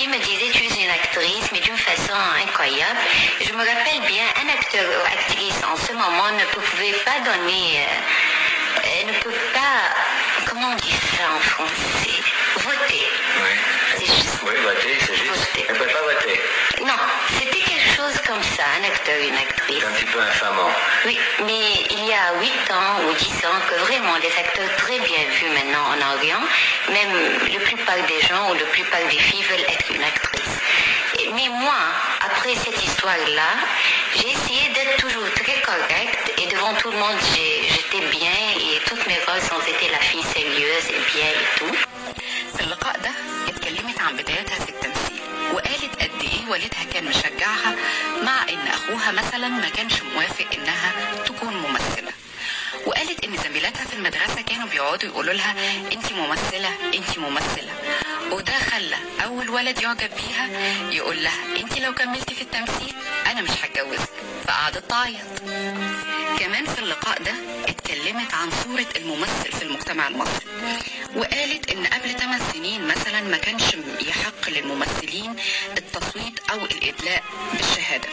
me 0.05 0.17
disaient 0.19 0.51
tu 0.53 0.63
es 0.63 0.83
une 0.83 0.91
actrice, 0.91 1.49
mais 1.51 1.59
d'une 1.59 1.77
façon 1.77 2.13
incroyable. 2.43 2.99
Je 3.41 3.51
me 3.51 3.57
rappelle 3.57 4.01
bien, 4.05 4.25
un 4.43 4.49
acteur 4.49 4.85
ou 4.85 5.05
actrice 5.07 5.59
en 5.63 5.75
ce 5.75 5.93
moment 5.93 6.29
ne 6.37 6.45
pouvait 6.53 6.93
pas 7.03 7.19
donner, 7.25 7.81
euh, 7.81 8.85
euh, 8.85 9.11
ne 9.11 9.19
peut 9.23 9.37
pas, 9.53 10.45
comment 10.49 10.69
on 10.73 10.75
dit 10.75 10.93
ça 11.17 11.23
en 11.35 11.39
français, 11.39 12.21
voter. 12.57 13.07
Oui. 13.41 13.53
C'est 13.97 14.05
juste. 14.05 14.39
Oui, 14.43 14.53
voter, 14.61 14.97
c'est 15.01 15.15
juste. 15.15 15.31
Voter. 15.31 15.65
Elle 15.67 15.73
ne 15.73 15.79
peut 15.79 15.91
pas 15.91 16.13
voter. 16.13 16.41
Non, 16.85 16.99
c'était 17.39 17.66
quelque 17.97 18.11
chose 18.13 18.21
comme 18.27 18.43
ça, 18.43 18.63
un 18.79 18.83
acteur, 18.87 19.15
une 19.27 19.35
actrice. 19.35 19.79
C'est 19.79 19.85
un 19.87 19.91
petit 19.91 20.05
peu 20.05 20.19
infamant. 20.21 20.69
Oui, 21.05 21.17
mais 21.45 21.85
il 21.89 22.05
y 22.05 22.13
a 22.13 22.39
8 22.39 22.71
ans 22.71 23.07
ou 23.09 23.13
10 23.13 23.45
ans 23.45 23.59
que 23.69 23.75
vraiment 23.85 24.15
les 24.17 24.31
acteurs 24.37 24.69
très 24.77 24.99
bien 24.99 25.19
vus 25.29 25.49
maintenant 25.49 25.83
en 25.93 26.15
Orient, 26.15 26.41
même 26.89 27.49
la 27.53 27.59
plupart 27.61 27.95
des 28.07 28.21
gens 28.27 28.51
ou 28.51 28.53
la 28.53 28.65
plupart 28.65 29.01
des 29.09 29.17
filles 29.17 29.43
veulent 29.43 29.65
être 29.67 29.91
une 29.93 30.03
actrice. 30.03 30.59
Et- 31.19 31.29
Mais 31.33 31.49
moi, 31.49 31.75
après 32.25 32.55
cette 32.55 32.83
histoire-là, 32.83 33.49
j'ai 34.15 34.29
essayé 34.31 34.69
d'être 34.73 34.97
toujours 34.97 35.27
très 35.35 35.59
correcte 35.61 36.33
et 36.41 36.47
devant 36.47 36.73
tout 36.75 36.91
le 36.91 36.97
monde, 36.97 37.17
j'ai- 37.33 37.67
j'étais 37.69 38.05
bien 38.07 38.31
et 38.59 38.79
toutes 38.87 39.05
mes 39.07 39.17
rôles 39.25 39.41
ont 39.57 39.65
été 39.65 39.89
la 39.91 39.99
fille 39.99 40.23
sérieuse 40.23 40.85
et 40.89 41.17
bien 41.17 41.25
et 41.29 41.57
tout. 41.59 41.75
والدها 46.49 46.83
كان 46.93 47.05
مشجعها 47.05 47.75
مع 48.23 48.43
إن 48.49 48.67
أخوها 48.67 49.11
مثلا 49.11 49.47
ما 49.47 49.69
كانش 49.69 49.93
موافق 50.01 50.45
إنها 50.53 50.91
تكون 51.25 51.53
ممثلة. 51.57 52.11
وقالت 52.85 53.23
إن 53.25 53.37
زميلاتها 53.37 53.85
في 53.85 53.93
المدرسة 53.93 54.41
كانوا 54.41 54.67
بيقعدوا 54.67 55.09
يقولوا 55.09 55.33
لها 55.33 55.55
انت 55.93 56.13
ممثلة 56.13 56.69
انت 56.93 57.17
ممثلة. 57.19 57.73
وده 58.31 58.53
خلى 58.59 58.95
أول 59.25 59.49
ولد 59.49 59.81
يعجب 59.81 60.09
بيها 60.15 60.47
يقول 60.91 61.23
لها 61.23 61.43
انت 61.59 61.79
لو 61.79 61.93
كملتي 61.93 62.35
في 62.35 62.41
التمثيل 62.41 62.95
أنا 63.25 63.41
مش 63.41 63.49
هتجوزك. 63.63 64.09
فقعدت 64.47 64.89
تعيط. 64.89 65.39
كمان 66.39 66.65
في 66.65 66.79
اللقاء 66.79 67.23
ده 67.23 67.33
اتكلمت 67.67 68.33
عن 68.33 68.49
صورة 68.63 68.87
الممثل 68.95 69.51
في 69.51 69.61
المجتمع 69.63 70.07
المصري. 70.07 70.45
وقالت 71.15 71.71
إن 71.71 71.85
قبل 71.85 72.09
8 72.09 72.43
سنين 72.53 72.87
مثلا 72.87 73.21
ما 73.21 73.37
كانش 73.37 73.63
يحق 74.07 74.49
للممثلين 74.49 75.35
التصويت 75.77 76.39
أو 76.51 76.65
الإدلاء 76.65 77.23
بالشهادة. 77.53 78.07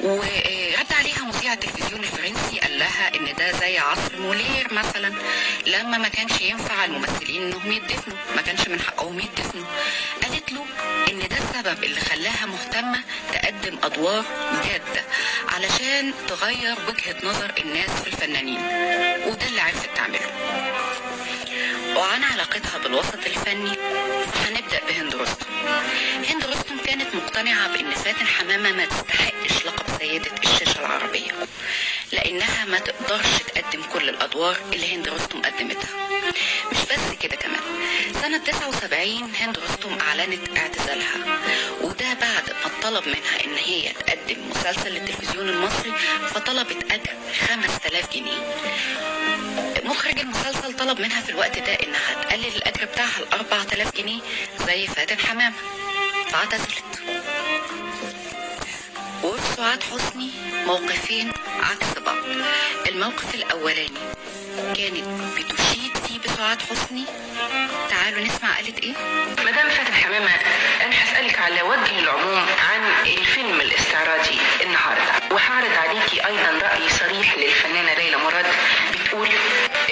ورد 0.00 0.92
عليها 0.98 1.24
مذيع 1.24 1.52
التلفزيون 1.52 2.00
الفرنسي 2.00 2.58
قال 2.60 2.78
لها 2.78 3.14
إن 3.14 3.34
ده 3.38 3.52
زي 3.52 3.78
عصر 3.78 4.18
مولير 4.18 4.74
مثلا 4.74 5.12
لما 5.66 5.98
ما 5.98 6.08
كانش 6.08 6.40
ينفع 6.40 6.84
الممثلين 6.84 7.42
إنهم 7.42 7.72
يدفنوا 7.72 8.16
ما 8.36 8.42
كانش 8.42 8.68
من 8.68 8.80
حقهم 8.80 9.20
يدفنوا. 9.20 9.66
قالت 10.22 10.52
له 10.52 10.64
إن 11.10 11.18
ده 11.28 11.36
السبب 11.36 11.84
اللي 11.84 12.00
خلاها 12.00 12.46
مهتمة 12.46 13.00
تقدم 13.32 13.78
أدوار 13.82 14.24
جادة 14.64 15.04
علشان 15.48 16.12
تغير 16.28 16.76
وجهة 16.88 17.16
نظر 17.24 17.52
الناس 17.58 17.90
في 17.90 18.06
الفنانين. 18.06 18.60
وده 19.26 19.46
اللي 19.46 19.60
عرفت 19.60 19.88
تعمله. 19.96 20.30
وعن 21.96 22.22
علاقتها 22.24 22.78
بالوسط 22.78 23.14
الفني 23.26 23.72
هنبدأ 24.46 24.80
بهند 24.88 25.14
رستم. 25.14 25.46
هند 26.28 26.44
رستم 26.46 26.78
كانت 26.86 27.14
مقتنعة 27.14 27.68
بأن 27.72 27.90
فاتن 27.90 28.26
حمامة 28.26 28.72
ما 28.72 28.84
تستحقش 28.84 29.66
لقب 29.66 29.98
سيدة 29.98 30.30
الشاشة 30.44 30.80
العربية 30.80 31.32
لأنها 32.12 32.64
ما 32.64 32.78
تقدرش 32.78 33.26
تقدم 33.46 33.82
كل 33.92 34.08
الأدوار 34.08 34.56
اللي 34.72 34.94
هند 34.96 35.08
رستم 35.08 35.42
قدمتها. 35.42 35.93
مش 36.72 36.78
بس 36.78 37.18
كده 37.22 37.36
كمان. 37.36 37.60
سنة 38.22 38.38
79 38.38 39.32
هند 39.40 39.58
رستم 39.58 39.98
أعلنت 40.00 40.58
اعتزالها. 40.58 41.38
وده 41.80 42.14
بعد 42.14 42.50
ما 42.64 42.70
طلب 42.82 43.08
منها 43.08 43.44
إن 43.44 43.54
هي 43.64 43.88
تقدم 43.92 44.36
مسلسل 44.50 44.90
للتلفزيون 44.92 45.48
المصري 45.48 45.92
فطلبت 46.34 46.92
أجر 46.92 47.12
5000 47.48 48.12
جنيه. 48.14 48.54
مخرج 49.84 50.18
المسلسل 50.18 50.76
طلب 50.76 51.00
منها 51.00 51.20
في 51.20 51.28
الوقت 51.28 51.58
ده 51.58 51.72
إنها 51.72 52.14
تقلل 52.22 52.56
الأجر 52.56 52.84
بتاعها 52.84 53.20
ل 53.20 53.34
4000 53.34 53.96
جنيه 53.96 54.20
زي 54.66 54.86
فاتن 54.86 55.18
حمامة. 55.18 55.54
فاعتزلت. 56.30 56.84
وفي 59.24 59.56
سعاد 59.56 59.82
حسني 59.82 60.30
موقفين 60.66 61.32
عكس 61.60 61.98
بعض. 62.06 62.24
الموقف 62.88 63.34
الأولاني 63.34 63.98
كانت 64.56 65.04
بتشيد 65.36 65.96
فيه 66.06 66.18
بسعاد 66.24 66.62
حسني. 66.62 67.04
تعالوا 67.90 68.20
نسمع 68.20 68.54
قالت 68.56 68.78
إيه؟ 68.84 68.92
مدام 69.38 69.68
فاتن 69.68 69.94
حمامة 69.94 70.30
أنا 70.84 71.04
هسألك 71.04 71.38
على 71.38 71.62
وجه 71.62 71.98
العموم 71.98 72.46
عن 72.70 72.80
الفيلم 73.06 73.60
الاستعراضي 73.60 74.38
النهاردة. 74.62 75.12
وهعرض 75.30 75.70
عليكي 75.76 76.26
أيضا 76.26 76.50
رأي 76.62 76.88
صريح 76.88 77.36
للفنانة 77.38 77.94
ليلى 77.94 78.16
مراد. 78.16 78.46
بتقول 78.92 79.28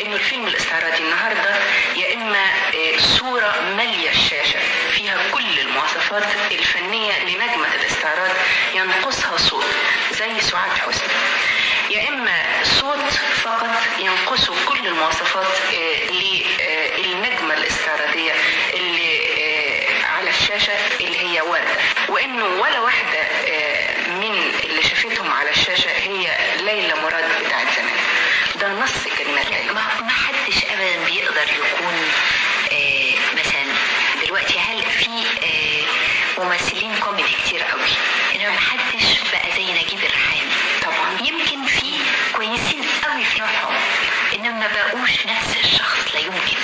إنه 0.00 0.14
الفيلم 0.14 0.46
الاستعراضي 0.46 0.98
النهاردة 0.98 1.54
يا 1.96 2.14
إما 2.14 2.44
آه، 2.74 2.98
صورة 3.18 3.60
مالية 3.76 4.10
الشاشة 4.10 4.60
فيها 4.90 5.30
كل 5.32 5.58
المواصفات 5.60 6.24
الفنية 6.50 7.24
لنجمة 7.24 7.74
الاستعراض 7.74 8.30
ينقصها 8.74 9.36
صوت 9.36 9.64
زي 10.18 10.40
سعاد 10.40 10.70
حسني. 10.78 11.12
يا 11.90 12.08
إما 12.08 12.42
صوت 12.62 13.12
فقط 13.42 13.70
ينقصه 13.98 14.54
كل 14.68 14.86
المواصفات 14.86 15.46
آه، 15.74 16.96
للنجمة 17.00 17.54
الاستعراضية 17.54 18.32
اللي 18.74 19.18
آه، 19.40 20.06
على 20.06 20.30
الشاشة 20.30 20.72
اللي 21.00 21.18
هي 21.20 21.40
ورده 21.40 21.76
وإنه 22.08 22.44
ولا 22.44 22.80
واحدة 22.80 23.18
آه، 23.18 24.08
من 24.08 24.52
اللي 24.64 24.82
شافتهم 24.82 25.32
على 25.32 25.50
الشاشه 25.50 25.90
هي 25.90 26.36
ليلى 26.60 26.94
مراد 26.94 27.44
بتاعت 27.46 27.66
زمان 27.76 27.96
ده 28.60 28.68
نص 28.84 29.08
كلمات 29.18 29.46
ليلى 29.50 29.72
ما 29.72 29.82
ما 30.02 30.10
حدش 30.10 30.64
ابدا 30.64 31.04
بيقدر 31.04 31.48
يكون 31.52 31.94
آه، 32.72 33.14
مثلا 33.40 33.64
دلوقتي 34.24 34.58
هل 34.58 34.82
في 34.82 35.10
آه، 35.44 35.82
ممثلين 36.44 36.96
كوميدي 37.00 37.32
كتير 37.44 37.62
قوي 37.62 37.80
انما 38.34 38.50
ما 38.50 38.58
حدش 38.60 39.20
بقى 39.32 39.50
زي 39.56 39.64
نجيب 39.72 39.98
الريحاني 39.98 40.52
طبعا 40.82 41.18
يمكن 41.28 41.64
في 41.66 41.92
كويسين 42.36 42.84
قوي 43.04 43.24
في 43.24 43.38
نوعهم 43.38 43.74
انما 44.34 44.50
ما 44.50 44.61
بقوش 44.72 45.26
نفس 45.26 45.56
الشخص 45.64 46.14
لا 46.14 46.20
يمكن. 46.20 46.56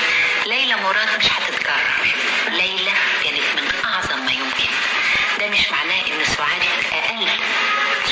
ليلى 0.47 0.77
مراد 0.77 1.19
مش 1.19 1.27
هتتكرر. 1.27 2.15
ليلى 2.49 2.93
كانت 3.25 3.41
من 3.57 3.73
أعظم 3.85 4.25
ما 4.25 4.33
يمكن. 4.33 4.71
ده 5.41 5.49
مش 5.49 5.71
معناه 5.71 6.01
إن 6.07 6.25
سعاد 6.25 6.63
أقل. 6.93 7.29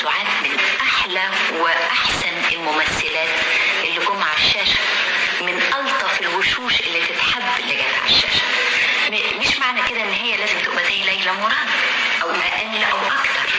سعاد 0.01 0.27
من 0.43 0.57
أحلى 0.81 1.29
وأحسن 1.59 2.33
الممثلات 2.51 3.29
اللي 3.83 3.99
جم 3.99 4.23
على 4.23 4.37
الشاشة. 4.37 4.79
من 5.41 5.61
ألطف 5.61 6.21
الوشوش 6.21 6.79
اللي 6.79 6.99
تتحب 7.05 7.43
اللي 7.59 7.75
جت 7.75 7.93
على 8.03 8.09
الشاشة. 8.15 8.45
مش 9.39 9.57
معنى 9.59 9.81
كده 9.89 10.01
إن 10.01 10.13
هي 10.13 10.37
لازم 10.37 10.59
تبقى 10.59 10.83
زي 10.85 11.03
ليلى 11.03 11.31
مراد 11.33 11.69
أو 12.21 12.29
أقل 12.29 12.83
أو 12.91 12.97
أكتر. 13.07 13.53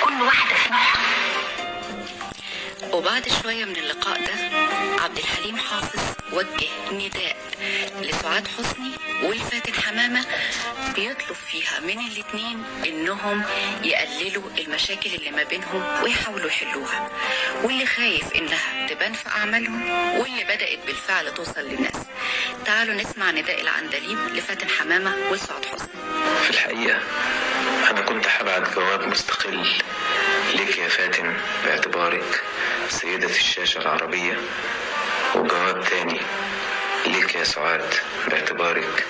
كل 0.00 0.22
واحدة 0.22 0.54
في 0.54 0.68
نوعها. 0.70 1.17
وبعد 3.08 3.28
شوية 3.42 3.64
من 3.64 3.76
اللقاء 3.76 4.18
ده 4.18 4.32
عبد 5.02 5.18
الحليم 5.18 5.56
حافظ 5.56 6.00
وجه 6.32 6.68
نداء 6.92 7.36
لسعاد 8.02 8.48
حسني 8.48 8.90
والفاتن 9.22 9.72
حمامة 9.74 10.24
بيطلب 10.94 11.36
فيها 11.50 11.80
من 11.80 11.98
الاتنين 11.98 12.64
إنهم 12.86 13.42
يقللوا 13.82 14.42
المشاكل 14.58 15.10
اللي 15.14 15.30
ما 15.30 15.42
بينهم 15.42 16.02
ويحاولوا 16.02 16.48
يحلوها. 16.48 17.10
واللي 17.62 17.86
خايف 17.86 18.32
إنها 18.36 18.86
تبان 18.86 19.12
في 19.12 19.28
أعمالهم 19.28 19.90
واللي 20.18 20.44
بدأت 20.44 20.78
بالفعل 20.86 21.34
توصل 21.34 21.60
للناس. 21.60 21.96
تعالوا 22.64 22.94
نسمع 22.94 23.30
نداء 23.30 23.60
العندليب 23.60 24.18
لفاتن 24.18 24.68
حمامة 24.68 25.14
وسعاد 25.30 25.64
حسني. 25.64 26.00
في 26.44 26.50
الحقيقة 26.50 26.98
أنا 27.90 28.00
كنت 28.00 28.26
هبعت 28.28 28.74
جواب 28.74 29.02
مستقل 29.08 29.66
لك 30.54 30.78
يا 30.78 30.88
فاتن 30.88 31.34
باعتبارك 31.64 32.42
سيدة 32.88 33.28
الشاشة 33.28 33.78
العربية 33.80 34.36
وجواب 35.34 35.84
تاني 35.84 36.20
لك 37.06 37.34
يا 37.34 37.44
سعاد 37.44 37.94
باعتبارك 38.28 39.06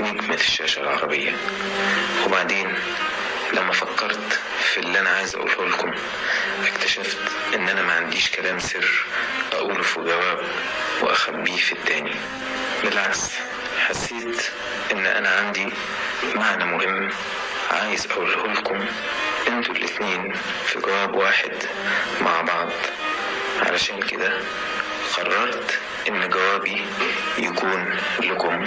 نجمة 0.00 0.34
الشاشة 0.34 0.80
العربية. 0.80 1.36
وبعدين 2.26 2.74
لما 3.52 3.72
فكرت 3.72 4.40
في 4.74 4.80
اللي 4.80 4.98
أنا 5.00 5.10
عايز 5.10 5.34
أقوله 5.34 5.68
لكم 5.68 5.94
اكتشفت 6.66 7.18
إن 7.54 7.68
أنا 7.68 7.82
ما 7.82 7.92
عنديش 7.92 8.30
كلام 8.30 8.58
سر 8.58 9.04
أقوله 9.52 9.82
في 9.82 10.00
جواب 10.00 10.40
وأخبيه 11.02 11.56
في 11.56 11.72
التاني. 11.72 12.14
بالعكس 12.84 13.20
حسيت 13.88 14.42
إن 14.92 15.06
أنا 15.06 15.28
عندي 15.28 15.68
معنى 16.34 16.64
مهم 16.64 17.08
عايز 17.70 18.06
أقوله 18.10 18.46
لكم 18.52 18.84
أنتوا 19.50 19.74
الاتنين 19.74 20.32
في 20.66 20.78
جواب 20.78 21.14
واحد 21.14 21.52
مع 22.20 22.40
بعض. 22.40 22.68
علشان 23.62 24.00
كده 24.00 24.32
قررت 25.16 25.78
إن 26.08 26.28
جوابي 26.28 26.82
يكون 27.38 27.96
لكم 28.20 28.66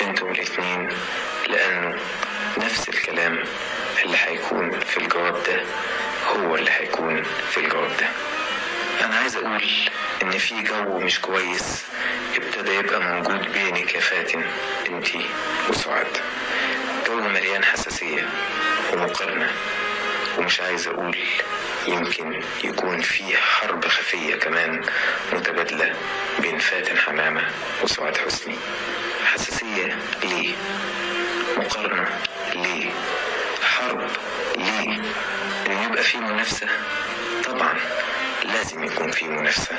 أنتم 0.00 0.26
الاتنين 0.30 0.88
لأنه 1.48 1.96
نفس 2.58 2.88
الكلام 2.88 3.42
اللي 4.04 4.16
هيكون 4.24 4.70
في 4.80 4.96
الجواب 4.96 5.42
ده 5.46 5.62
هو 6.26 6.56
اللي 6.56 6.70
هيكون 6.70 7.22
في 7.50 7.60
الجواب 7.60 7.90
ده. 8.00 8.06
أنا 9.06 9.16
عايز 9.16 9.36
أقول 9.36 9.62
إن 10.22 10.30
في 10.30 10.62
جو 10.62 10.98
مش 10.98 11.20
كويس 11.20 11.84
ابتدى 12.36 12.74
يبقى 12.74 13.00
موجود 13.00 13.52
بينك 13.52 13.94
يا 13.94 14.00
فاتن 14.00 14.44
انتي 14.88 15.26
وسعاد. 15.68 16.06
جو 17.06 17.14
مليان 17.14 17.64
حساسية 17.64 18.28
ومقارنة. 18.92 19.50
ومش 20.38 20.60
عايز 20.60 20.88
أقول 20.88 21.16
يمكن 21.86 22.42
يكون 22.64 23.00
في 23.00 23.36
حرب 23.36 23.88
خفية 23.88 24.34
كمان 24.34 24.80
متبادلة 25.32 25.94
بين 26.38 26.58
فاتن 26.58 26.98
حمامة 26.98 27.42
وسعاد 27.82 28.16
حسني. 28.16 28.56
حساسية 29.24 29.98
ليه؟ 30.24 30.54
مقارنة 31.56 32.08
ليه؟ 32.54 32.90
حرب 33.62 34.10
ليه؟ 34.56 35.00
إن 35.66 35.82
يبقى 35.84 36.02
في 36.02 36.18
منافسة 36.18 36.66
طبعا 37.46 37.74
لازم 38.44 38.84
يكون 38.84 39.10
في 39.10 39.24
منافسة 39.28 39.76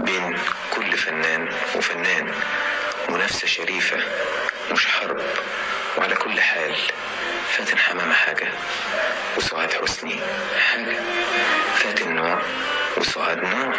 بين 0.00 0.38
كل 0.70 0.92
فنان 0.96 1.48
وفنان. 1.76 2.32
منافسة 3.08 3.46
شريفة 3.46 3.96
مش 4.72 4.86
حرب. 4.86 5.20
وعلى 5.98 6.14
كل 6.14 6.40
حال 6.40 6.74
فاتن 7.52 7.78
حمامة 7.78 8.14
حاجة 8.14 8.48
وسعاد 9.36 9.72
حسني 9.72 10.20
حاجة. 10.58 10.96
فاتن 11.74 12.14
نوع 12.14 12.42
وسعاد 12.96 13.38
نوع. 13.44 13.74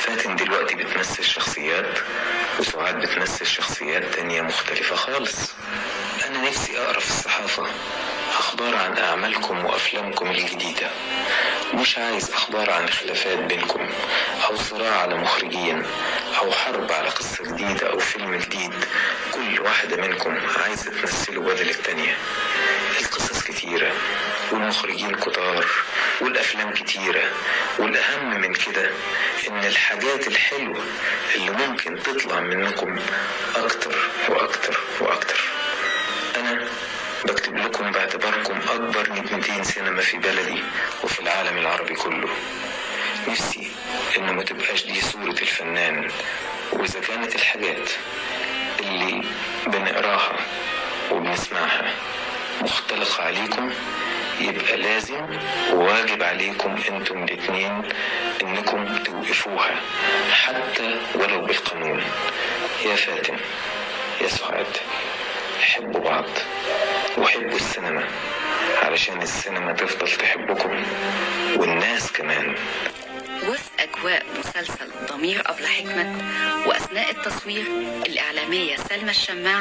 فاتن 0.00 0.36
دلوقتي 0.36 0.74
بتمثل 0.74 1.24
شخصيات 1.24 1.98
وسعاد 2.58 3.00
بتمثل 3.00 3.46
شخصيات 3.46 4.14
تانية 4.14 4.42
مختلفة 4.42 4.96
خالص. 4.96 5.36
أنا 6.26 6.48
نفسي 6.48 6.78
أقرأ 6.78 7.00
في 7.00 7.10
الصحافة. 7.10 7.66
أخبار 8.52 8.76
عن 8.76 8.98
أعمالكم 8.98 9.64
وأفلامكم 9.64 10.30
الجديدة. 10.30 10.90
مش 11.74 11.98
عايز 11.98 12.30
أخبار 12.30 12.70
عن 12.70 12.88
خلافات 12.88 13.38
بينكم 13.38 13.88
أو 14.48 14.56
صراع 14.56 14.96
على 14.96 15.14
مخرجين 15.14 15.82
أو 16.38 16.52
حرب 16.52 16.92
على 16.92 17.08
قصة 17.08 17.44
جديدة 17.44 17.90
أو 17.90 17.98
فيلم 17.98 18.34
جديد. 18.36 18.72
كل 19.34 19.60
واحدة 19.60 19.96
منكم 19.96 20.38
عايزة 20.62 20.90
تمثله 20.90 21.40
بدل 21.40 21.70
التانية. 21.70 22.16
القصص 23.00 23.42
كتيرة 23.42 23.92
والمخرجين 24.52 25.14
كتار 25.14 25.66
والأفلام 26.20 26.72
كتيرة. 26.72 27.22
والأهم 27.78 28.40
من 28.40 28.54
كده 28.54 28.90
إن 29.48 29.64
الحاجات 29.64 30.26
الحلوة 30.26 30.84
اللي 31.34 31.50
ممكن 31.50 32.02
تطلع 32.02 32.40
منكم 32.40 32.98
أكتر 33.56 33.96
وأكتر 34.28 34.80
وأكتر. 35.00 35.40
أنا 36.36 36.68
بكتب 37.24 37.56
لكم 37.56 37.90
باعتباركم 37.92 38.54
أكبر 38.74 39.12
نجمتين 39.12 39.64
سينما 39.64 40.00
في 40.02 40.18
بلدي 40.18 40.62
وفي 41.04 41.20
العالم 41.20 41.58
العربي 41.58 41.94
كله. 41.94 42.28
نفسي 43.28 43.70
إن 44.18 44.34
ما 44.36 44.42
تبقاش 44.42 44.84
دي 44.86 45.00
صورة 45.00 45.30
الفنان 45.30 46.08
وإذا 46.72 47.00
كانت 47.00 47.34
الحاجات 47.34 47.90
اللي 48.80 49.22
بنقراها 49.66 50.36
وبنسمعها 51.10 51.92
مختلقة 52.60 53.22
عليكم 53.24 53.70
يبقى 54.40 54.76
لازم 54.76 55.26
وواجب 55.72 56.22
عليكم 56.22 56.76
أنتم 56.88 57.24
الاتنين 57.24 57.82
إنكم 58.42 58.96
توقفوها 58.96 59.80
حتى 60.32 60.96
ولو 61.14 61.40
بالقانون. 61.40 62.02
يا 62.84 62.94
فاتن 62.96 63.36
يا 64.20 64.28
سعاد 64.28 64.66
حبوا 65.60 66.00
بعض. 66.00 66.24
وحبوا 67.18 67.56
السينما 67.56 68.04
علشان 68.82 69.22
السينما 69.22 69.72
تفضل 69.72 70.12
تحبكم 70.12 70.84
والناس 71.56 72.12
كمان. 72.12 72.54
وفي 73.48 73.70
أجواء 73.80 74.26
مسلسل 74.38 74.90
ضمير 75.08 75.42
أبلة 75.46 75.66
حكمت 75.68 76.24
وأثناء 76.66 77.10
التصوير 77.10 77.64
الإعلامية 78.06 78.76
سلمى 78.76 79.10
الشماع 79.10 79.60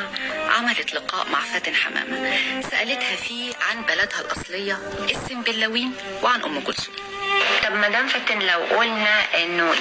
عملت 0.49 0.93
لقاء 0.93 1.27
مع 1.31 1.39
فاتن 1.39 1.75
حمامة. 1.75 2.33
سألتها 2.61 3.15
فيه 3.15 3.53
عن 3.69 3.81
بلدها 3.81 4.21
الأصلية 4.21 4.79
السنبلاوين 5.09 5.93
وعن 6.23 6.41
أم 6.43 6.59
كلثوم. 6.59 6.95
طب 7.63 7.73
مدام 7.73 8.07
فاتن 8.07 8.39
لو 8.39 8.59
قلنا 8.77 9.43
إنه 9.43 9.73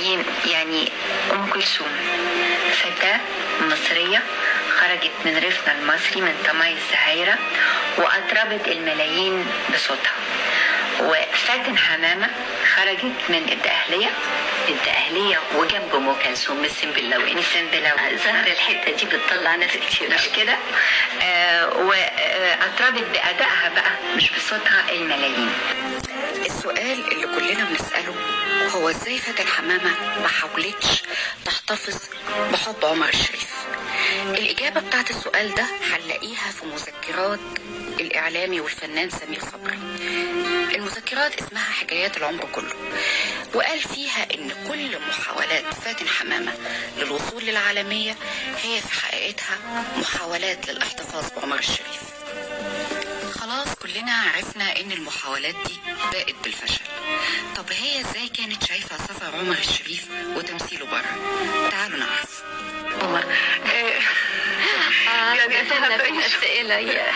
يعني 0.53 0.89
أم 1.33 1.47
كلثوم 1.47 1.89
فتاة 2.73 3.21
مصرية 3.61 4.23
خرجت 4.81 5.10
من 5.25 5.39
ريفنا 5.39 5.73
المصري 5.79 6.21
من 6.21 6.35
طماي 6.47 6.73
الزهايرة 6.73 7.39
وأطربت 7.99 8.69
الملايين 8.69 9.47
بصوتها. 9.75 10.13
وفاتن 11.01 11.79
حمامة 11.79 12.31
خرجت 12.77 13.15
من 13.29 13.49
الدقهلية 13.53 14.11
الدقهلية 14.69 15.41
وجنب 15.55 15.95
ام 15.95 16.15
كلثوم 16.15 16.65
السنبلاوي 16.65 17.33
السنبلاوي 17.33 18.17
ظهر 18.17 18.47
الحتة 18.47 18.93
دي 18.97 19.07
بتطلع 19.07 19.55
ناس 19.57 19.71
كتير. 19.71 20.15
مش 20.15 20.29
كده؟ 20.37 20.57
آه 21.23 21.69
وأطربت 21.69 23.03
بأدائها 23.13 23.69
بقى 23.75 23.91
مش 24.17 24.31
بصوتها 24.31 24.91
الملايين. 24.93 25.53
السؤال 26.47 27.13
اللي 27.13 27.27
كلنا 27.27 27.65
بنسأله 27.65 28.15
هو 28.75 28.89
إزاي 28.91 29.19
فاتن 29.19 29.47
حمامة 29.47 29.91
ما 30.23 30.29
حاولتش 30.29 31.03
تحتفظ 31.45 31.99
بحب 32.53 32.85
عمر 32.85 33.09
الشريف؟ 33.09 33.51
الإجابة 34.29 34.81
بتاعت 34.81 35.11
السؤال 35.11 35.55
ده 35.55 35.67
هنلاقيها 35.83 36.51
في 36.53 36.67
مذكرات 36.67 37.41
الإعلامي 38.01 38.61
والفنان 38.61 39.11
سمير 39.11 39.41
صبري. 39.53 39.79
المذكرات 40.75 41.43
اسمها 41.43 41.73
حكايات 41.73 42.17
العمر 42.17 42.45
كله 42.53 42.75
وقال 43.55 43.81
فيها 43.81 44.27
إن 44.35 44.51
كل 44.69 44.99
محاولات 45.09 45.75
فاتن 45.75 46.09
حمامة 46.09 46.53
للوصول 46.99 47.45
للعالمية 47.45 48.17
هي 48.63 48.81
في 48.81 49.01
حقيقتها 49.01 49.59
محاولات 49.97 50.69
للاحتفاظ 50.69 51.25
بعمر 51.37 51.59
الشريف. 51.59 52.01
خلاص 53.41 53.69
كلنا 53.75 54.13
عرفنا 54.13 54.81
إن 54.81 54.93
المحاولات 54.93 55.55
دي 55.67 55.77
باءت 56.13 56.35
بالفشل. 56.45 56.85
طب 57.57 57.73
هي 57.73 58.01
إزاي 58.01 58.29
كانت 58.29 58.65
شايفة 58.65 58.97
سفر 58.97 59.37
عمر 59.37 59.57
الشريف 59.59 60.07
وتمثيله 60.37 60.87
بره؟ 60.87 61.19
تعالوا 61.71 61.99
نعرف. 61.99 62.43
يعني 65.21 65.61
أنتوا 65.61 65.77
هتعيشوا 65.77 66.45
يا 66.93 67.13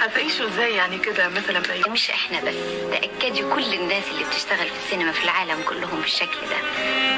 هتعيشوا 0.00 0.46
إزاي 0.48 0.74
يعني 0.74 0.98
كده 0.98 1.28
مثلا 1.28 1.58
بقى 1.60 1.90
مش 1.90 2.10
إحنا 2.10 2.40
بس 2.40 2.54
تأكدي 2.90 3.42
كل 3.42 3.74
الناس 3.74 4.04
اللي 4.10 4.24
بتشتغل 4.24 4.66
في 4.66 4.74
السينما 4.84 5.12
في 5.12 5.24
العالم 5.24 5.62
كلهم 5.68 6.00
بالشكل 6.00 6.40
ده. 6.50 6.56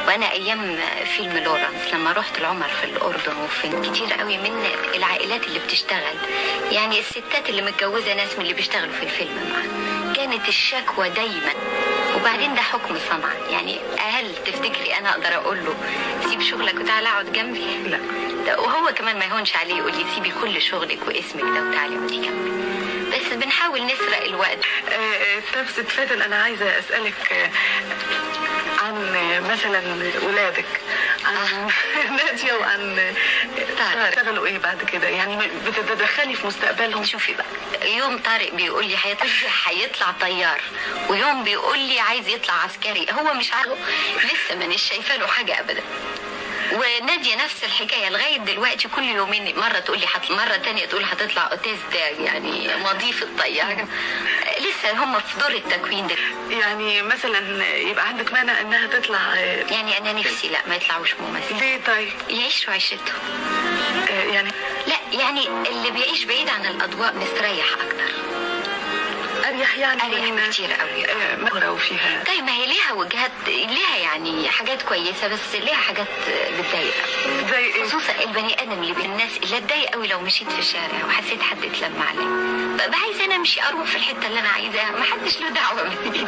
وأنا 0.06 0.32
أيام 0.32 0.78
فيلم 1.16 1.38
لورانس 1.38 1.94
لما 1.94 2.12
رحت 2.12 2.38
العمر 2.38 2.68
في 2.68 2.84
الأردن 2.84 3.36
وفي 3.44 3.68
كتير 3.90 4.12
قوي 4.12 4.36
من 4.38 4.66
العائلات 4.94 5.44
اللي 5.46 5.58
بتشتغل. 5.58 6.16
يعني 6.70 6.98
الستات 7.00 7.48
اللي 7.48 7.62
متجوزة 7.62 8.14
ناس 8.14 8.34
من 8.34 8.40
اللي 8.42 8.54
بيشتغلوا 8.54 8.92
في 8.94 9.02
الفيلم 9.02 9.50
معانا 9.52 10.12
كانت 10.14 10.48
الشكوى 10.48 11.08
دايما. 11.08 11.52
وبعدين 12.16 12.54
ده 12.54 12.62
حكم 12.62 12.98
صنع 13.10 13.32
يعني 13.50 13.78
هل 13.98 14.34
تفتكري 14.46 14.94
أنا 14.98 15.10
أقدر 15.10 15.34
أقول 15.34 15.58
له 15.64 15.74
سيب 16.30 16.42
شغلك 16.42 16.74
وتعالى 16.74 17.08
اقعد 17.08 17.32
جنبي. 17.32 17.60
لا. 17.88 18.27
ده 18.48 18.60
وهو 18.60 18.94
كمان 18.94 19.18
ما 19.18 19.24
يهونش 19.24 19.56
عليه 19.56 19.74
يقول 19.74 19.92
لي 19.96 20.04
سيبي 20.14 20.30
كل 20.30 20.62
شغلك 20.62 20.98
واسمك 21.08 21.42
ده 21.42 21.62
وتعالي 21.68 21.96
اقعدي 21.96 22.16
جنبي 22.20 22.58
بس 23.16 23.32
بنحاول 23.32 23.86
نسرق 23.86 24.22
الوقت. 24.22 24.58
آه، 24.92 24.94
آه، 25.56 25.64
ست 25.72 25.88
فاتن 25.88 26.22
أنا 26.22 26.42
عايزة 26.42 26.78
أسألك 26.78 27.32
آه، 27.32 27.50
عن 28.84 29.14
آه، 29.16 29.40
مثلا 29.40 29.82
ولادك 30.22 30.64
عن 31.24 31.70
نادية 32.16 32.52
وعن 32.52 32.98
آه، 32.98 33.14
طارق. 33.78 34.06
اشتغلوا 34.08 34.46
إيه 34.46 34.58
بعد 34.58 34.82
كده؟ 34.84 35.08
يعني 35.08 35.48
بتتدخلي 35.66 36.34
في 36.34 36.46
مستقبلهم؟ 36.46 37.04
شوفي 37.04 37.34
بقى 37.34 37.92
يوم 37.96 38.18
طارق 38.18 38.54
بيقول 38.54 38.86
لي 38.86 38.96
هيطلع 39.04 39.28
هيطلع 39.66 40.06
طيار 40.20 40.60
ويوم 41.08 41.44
بيقول 41.44 41.78
لي 41.78 42.00
عايز 42.00 42.28
يطلع 42.28 42.54
عسكري. 42.54 43.06
هو 43.12 43.34
مش 43.34 43.52
عارف 43.52 43.78
لسه 44.24 44.54
مانيش 44.58 44.82
شايفة 44.88 45.16
له 45.16 45.26
حاجة 45.26 45.60
ابدا. 45.60 45.82
ونادية 46.72 47.36
نفس 47.44 47.64
الحكاية 47.64 48.08
لغاية 48.08 48.38
دلوقتي 48.38 48.88
كل 48.88 49.02
يومين 49.04 49.58
مرة 49.58 49.78
تقول 49.78 49.98
لي 50.00 50.06
حت... 50.06 50.30
مرة 50.30 50.56
تانية 50.56 50.86
تقول 50.86 51.04
هتطلع 51.04 51.48
hôtesse 51.52 51.78
ده 51.92 51.98
يعني 52.24 52.70
مضيف 52.84 53.22
الطياره 53.22 53.88
لسه 54.60 55.04
هم 55.04 55.18
في 55.20 55.40
دور 55.40 55.50
التكوين 55.50 56.06
ده. 56.06 56.16
يعني 56.50 57.02
مثلا 57.02 57.66
يبقى 57.76 58.08
عندك 58.08 58.32
مانع 58.32 58.60
إنها 58.60 58.86
تطلع 58.86 59.34
يعني 59.70 59.98
أنا 59.98 60.12
نفسي 60.12 60.48
لا 60.48 60.58
ما 60.68 60.74
يطلعوش 60.76 61.14
ممثل. 61.14 61.54
ليه 61.60 61.80
طيب؟ 61.86 62.08
يعيشوا 62.30 62.72
عيشتهم. 62.72 63.18
آه، 64.10 64.22
يعني؟ 64.24 64.50
لا 64.86 64.96
يعني 65.20 65.48
اللي 65.48 65.90
بيعيش 65.90 66.24
بعيد 66.24 66.48
عن 66.48 66.66
الأضواء 66.66 67.14
مستريح 67.14 67.66
أكتر. 67.72 68.27
اريح 69.48 69.76
يعني 69.78 70.02
اريح 70.02 70.48
كتير 70.50 70.72
قوي. 70.72 71.04
آه، 71.10 71.36
مغرى 71.36 71.68
وفيها 71.68 72.24
طيب 72.26 72.44
ما 72.44 72.52
هي 72.52 72.66
ليها 72.66 72.92
وجهات 72.92 73.30
ليها 73.46 73.96
يعني 73.96 74.48
حاجات 74.50 74.82
كويسة 74.82 75.28
بس 75.28 75.54
ليها 75.54 75.74
حاجات 75.76 76.06
بتضايق 76.58 76.94
زي 77.50 77.56
إيه؟ 77.58 77.84
خصوصا 77.84 78.12
البني 78.24 78.62
آدم 78.62 78.72
اللي 78.82 79.04
الناس 79.04 79.36
اللي 79.42 79.56
اتضايق 79.58 79.90
قوي 79.90 80.06
لو 80.08 80.20
مشيت 80.20 80.50
في 80.52 80.58
الشارع 80.58 81.04
وحسيت 81.08 81.42
حد 81.42 81.64
اتلم 81.64 82.02
عليا 82.08 82.58
ببقى 82.74 83.00
عايزه 83.00 83.24
أنا 83.24 83.36
أمشي 83.36 83.62
أروح 83.62 83.84
في 83.86 83.96
الحتة 83.96 84.26
اللي 84.26 84.40
أنا 84.40 84.48
عايزاها 84.48 84.90
ما 84.90 85.02
حدش 85.04 85.40
له 85.40 85.48
دعوة 85.48 85.82
بيا 86.10 86.26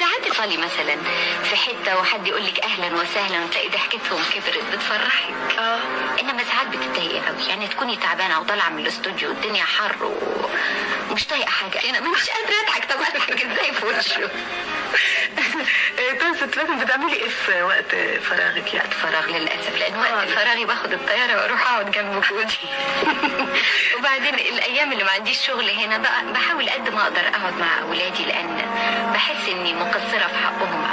ساعات 0.00 0.28
تصلي 0.32 0.56
مثلا 0.56 0.96
في 1.44 1.56
حتة 1.56 1.98
وحد 2.00 2.26
يقول 2.26 2.44
لك 2.46 2.58
أهلا 2.60 2.96
وسهلا 2.96 3.44
وتلاقي 3.44 3.68
ضحكتهم 3.68 4.22
كبرت 4.34 4.64
بتفرحك. 4.72 5.58
آه. 5.58 5.78
إنما 6.20 6.44
ساعات 6.44 6.66
بتتضايقي 6.66 7.18
قوي. 7.26 7.44
يعني 7.48 7.68
تكوني 7.68 7.96
تعبانة 7.96 8.40
وطالعة 8.40 8.68
من 8.68 8.78
الاستوديو 8.82 9.28
والدنيا 9.28 9.64
حر 9.64 10.12
ومش 11.10 11.26
طايقة 11.26 11.50
حاجة. 11.50 11.88
أنا 11.90 12.00
مش 12.14 12.30
قادرة 12.30 12.60
أضحك. 12.66 12.84
طب 12.92 13.00
اضحك 13.00 13.42
إزاي 13.44 13.72
في 13.72 13.86
وشه 13.86 14.30
طب 16.20 16.34
ست 16.36 16.54
فاتن 16.54 16.78
بتعملي 16.84 17.12
إيه 17.16 17.28
في 17.28 17.62
وقت 17.62 17.94
فراغك 18.22 18.74
يعني؟ 18.74 18.90
فراغ 18.90 19.26
للأسف. 19.26 19.76
لأن 19.78 19.98
وقت 19.98 20.28
فراغي 20.28 20.64
باخد 20.64 20.92
الطيارة 20.92 21.36
وأروح 21.36 21.72
أقعد 21.72 21.90
جنب 21.90 22.22
جوزي 22.30 22.56
وبعدين 23.98 24.34
الأيام 24.34 24.92
اللي 24.92 25.04
ما 25.04 25.10
عنديش 25.10 25.46
شغل 25.46 25.70
هنا 25.70 25.98
بقى 25.98 26.32
بحاول 26.32 26.70
قد 26.70 26.88
ما 26.94 27.02
أقدر 27.02 27.28
أقعد 27.28 27.58
مع 27.58 27.78
أولادي 27.82 28.24
لأن 28.24 28.56
بحس 29.14 29.48
إني 29.48 29.74
مقصرة 29.74 30.26
في 30.26 30.38
حقهم 30.44 30.84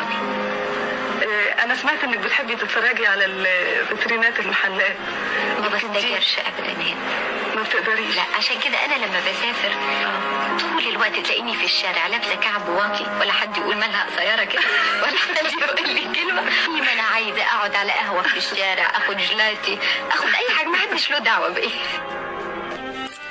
أنا 1.65 1.75
سمعت 1.75 2.04
إنك 2.04 2.17
بتحبي 2.17 2.56
تتفرجي 2.56 3.08
على 3.08 3.25
الفيترينات 3.25 4.39
المحلات. 4.39 4.95
ما 5.62 5.67
بستجرش 5.67 6.36
ابدا 6.39 6.71
هنا. 6.71 6.95
ما 7.56 7.62
بتقدريش. 7.63 8.15
لا 8.15 8.21
عشان 8.38 8.60
كده 8.60 8.86
أنا 8.86 8.95
لما 8.95 9.19
بسافر 9.19 9.75
طول 10.60 10.88
الوقت 10.88 11.15
تلاقيني 11.19 11.56
في 11.58 11.65
الشارع 11.65 12.08
لابسة 12.08 12.36
كعب 12.36 12.69
واطي 12.69 13.06
ولا 13.19 13.32
حد 13.32 13.58
يقول 13.58 13.75
مالها 13.78 14.06
قصيرة 14.06 14.43
كده 14.43 14.62
ولا 15.04 15.17
حد 15.17 15.45
يقول 15.62 15.89
لي 15.95 16.01
كلمة. 16.15 16.41
ما 16.82 16.93
أنا 16.93 17.01
عايزة 17.04 17.41
أقعد 17.43 17.75
على 17.75 17.91
قهوة 17.91 18.21
في 18.21 18.38
الشارع 18.38 18.91
أخد 18.97 19.17
جلاتي 19.17 19.80
أخد 20.12 20.28
أي 20.28 20.56
حاجة 20.58 20.67
ما 20.67 20.78
حدش 20.78 21.12
له 21.12 21.17
دعوة 21.17 21.49
بايه 21.49 21.69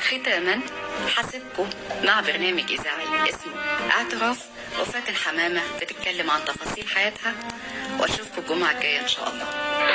ختاما 0.06 0.60
حاسبكم 1.16 1.70
مع 2.04 2.20
برنامج 2.20 2.72
إذاعي 2.72 3.28
اسمه 3.30 3.52
اعتراف 3.90 4.38
وفاتن 4.80 5.16
حمامة 5.16 5.62
بتتكلم 5.80 6.30
عن 6.30 6.44
تفاصيل 6.44 6.88
حياتها 6.88 7.34
وأشوفكم 7.98 8.38
الجمعة 8.42 8.70
الجاية 8.70 9.00
إن 9.00 9.08
شاء 9.08 9.28
الله. 9.30 9.46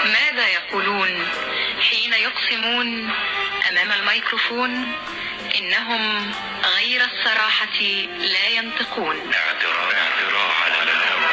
ماذا 0.05 0.47
يقولون 0.47 1.27
حين 1.81 2.13
يقسمون 2.13 3.09
أمام 3.69 3.91
الميكروفون 3.91 4.93
إنهم 5.59 6.31
غير 6.75 7.01
الصراحة 7.05 7.79
لا 8.19 8.47
ينطقون؟ 8.47 9.15
اعتراف 9.33 9.93
اعتراف 9.95 10.63
على 10.63 10.83
الهوى 10.83 11.29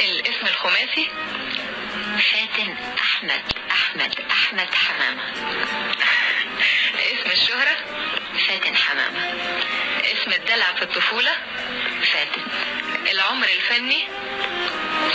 الاسم 0.00 0.46
الخماسي 0.46 1.08
فاتن 2.30 2.76
أحمد 3.00 3.42
أحمد 3.70 4.20
أحمد 4.30 4.74
حمامة. 4.74 5.22
اسم 6.96 7.30
الشهرة؟ 7.30 7.76
فاتن 8.46 8.76
حمامة. 8.76 9.34
اسم 10.04 10.32
الدلع 10.32 10.72
في 10.72 10.82
الطفولة؟ 10.82 11.36
فاتن. 12.12 12.42
العمر 13.10 13.48
الفني؟ 13.48 14.08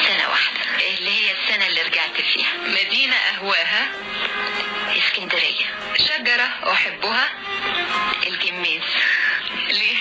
سنة 0.08 0.30
واحدة. 0.30 0.60
اللي 0.98 1.10
هي 1.10 1.32
السنة 1.32 1.68
اللي 1.68 1.82
رجعت 1.82 2.22
فيها. 2.22 2.54
مدينة 2.58 3.16
أهواها؟ 3.16 3.92
اسكندرية. 4.98 5.66
شجرة 5.98 6.72
أحبها؟ 6.72 7.30
الجميز. 8.28 8.84
ليه؟ 9.70 9.98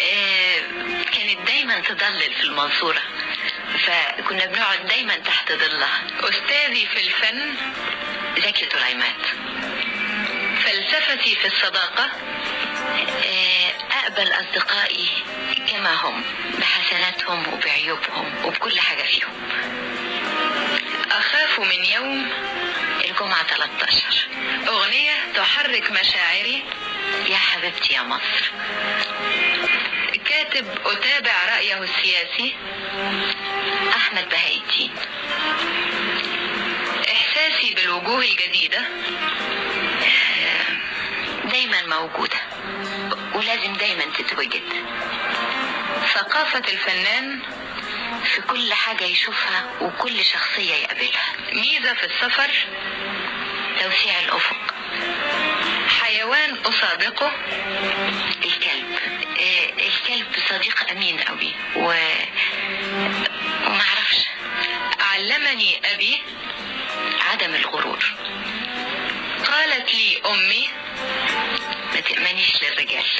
آه، 0.00 0.62
كانت 1.02 1.46
دايما 1.46 1.78
تضلل 1.80 2.34
في 2.34 2.42
المنصورة. 2.44 3.02
فكنا 3.86 4.46
بنقعد 4.46 4.86
دايما 4.86 5.16
تحت 5.16 5.52
ظلها 5.52 6.02
أستاذي 6.20 6.86
في 6.86 7.06
الفن 7.06 7.54
زكي 8.38 8.66
طليمات 8.66 9.26
فلسفتي 10.64 11.36
في 11.36 11.46
الصداقة 11.46 12.10
آه، 13.24 13.72
أقبل 13.92 14.32
أصدقائي 14.32 15.08
كما 15.68 15.94
هم 15.94 16.22
بحسناتهم 16.58 17.52
وبعيوبهم 17.52 18.44
وبكل 18.44 18.80
حاجة 18.80 19.02
فيهم. 19.02 19.30
أخاف 21.10 21.60
من 21.60 21.84
يوم 21.84 22.30
الجمعة 23.04 23.42
13 23.46 24.28
أغنية 24.68 25.12
تحرك 25.34 25.90
مشاعري. 25.90 26.64
يا 27.28 27.36
حبيبتي 27.36 27.94
يا 27.94 28.02
مصر. 28.02 28.52
كاتب 30.54 30.66
أتابع 30.86 31.32
رأيه 31.56 31.82
السياسي 31.82 32.54
أحمد 33.96 34.28
بهاء 34.28 34.56
الدين. 34.56 34.90
إحساسي 37.12 37.74
بالوجوه 37.74 38.24
الجديدة 38.24 38.82
دايما 41.44 41.82
موجودة 41.86 42.36
ولازم 43.34 43.72
دايما 43.72 44.04
تتوجد. 44.18 44.62
ثقافة 46.14 46.72
الفنان 46.72 47.40
في 48.24 48.40
كل 48.40 48.74
حاجة 48.74 49.04
يشوفها 49.04 49.64
وكل 49.80 50.24
شخصية 50.24 50.74
يقابلها. 50.74 51.32
ميزة 51.52 51.94
في 51.94 52.04
السفر 52.06 52.50
توسيع 53.80 54.20
الأفق. 54.20 54.74
حيوان 56.00 56.56
اسابقه 56.66 57.32
الكلب. 58.44 58.64
آه، 58.80 58.83
الكلب 59.78 60.26
صديق 60.48 60.90
أمين 60.90 61.20
قوي 61.20 61.54
و... 61.76 61.94
ومعرفش 63.66 64.26
علمني 65.00 65.80
أبي 65.84 66.22
عدم 67.20 67.54
الغرور. 67.54 68.14
قالت 69.44 69.94
لي 69.94 70.20
أمي 70.26 70.68
ما 71.94 72.00
تأمنيش 72.00 72.62
للرجال. 72.62 73.04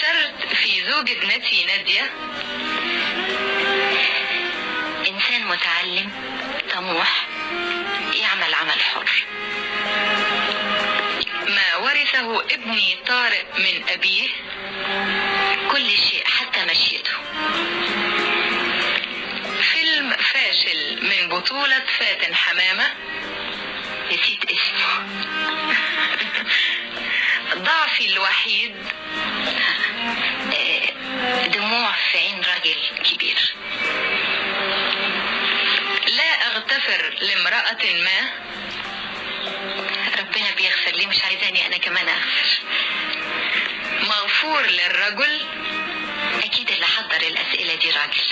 شرط 0.00 0.54
في 0.54 0.84
زوج 0.84 1.10
ابنتي 1.10 1.64
نادية. 1.64 2.10
إنسان 5.08 5.46
متعلم 5.46 6.10
طموح 6.74 7.26
يعمل 8.14 8.54
عمل 8.54 8.80
حر. 8.80 9.10
ما 9.84 10.63
ورثه 11.84 12.40
ابني 12.40 12.98
طارق 13.06 13.46
من 13.58 13.84
أبيه 13.88 14.28
كل 15.70 15.90
شيء 15.90 16.24
حتى 16.26 16.64
مشيته. 16.64 17.12
فيلم 19.72 20.10
فاشل 20.10 20.98
من 21.02 21.28
بطولة 21.28 21.82
فاتن 21.98 22.34
حمامة. 22.34 22.94
نسيت 24.06 24.44
اسمه. 24.44 25.06
ضعفي 27.66 28.06
الوحيد. 28.06 28.74
آه، 30.54 31.46
دموع 31.46 31.92
في 31.92 32.18
عين 32.18 32.42
راجل 32.42 32.76
كبير. 33.04 33.54
لا 36.16 36.46
أغتفر 36.46 37.16
لامرأة 37.20 38.02
ما. 38.04 38.44
ربنا 40.44 40.56
بيغفر 40.56 40.90
لي 40.90 41.06
مش 41.06 41.24
عايزاني 41.24 41.66
أنا 41.66 41.76
كمان 41.76 42.08
أغفر. 42.08 42.48
مغفور 44.02 44.66
للرجل؟ 44.66 45.46
أكيد 46.44 46.70
اللي 46.70 46.86
حضر 46.86 47.16
الأسئلة 47.16 47.74
دي 47.74 47.90
راجل 47.90 48.22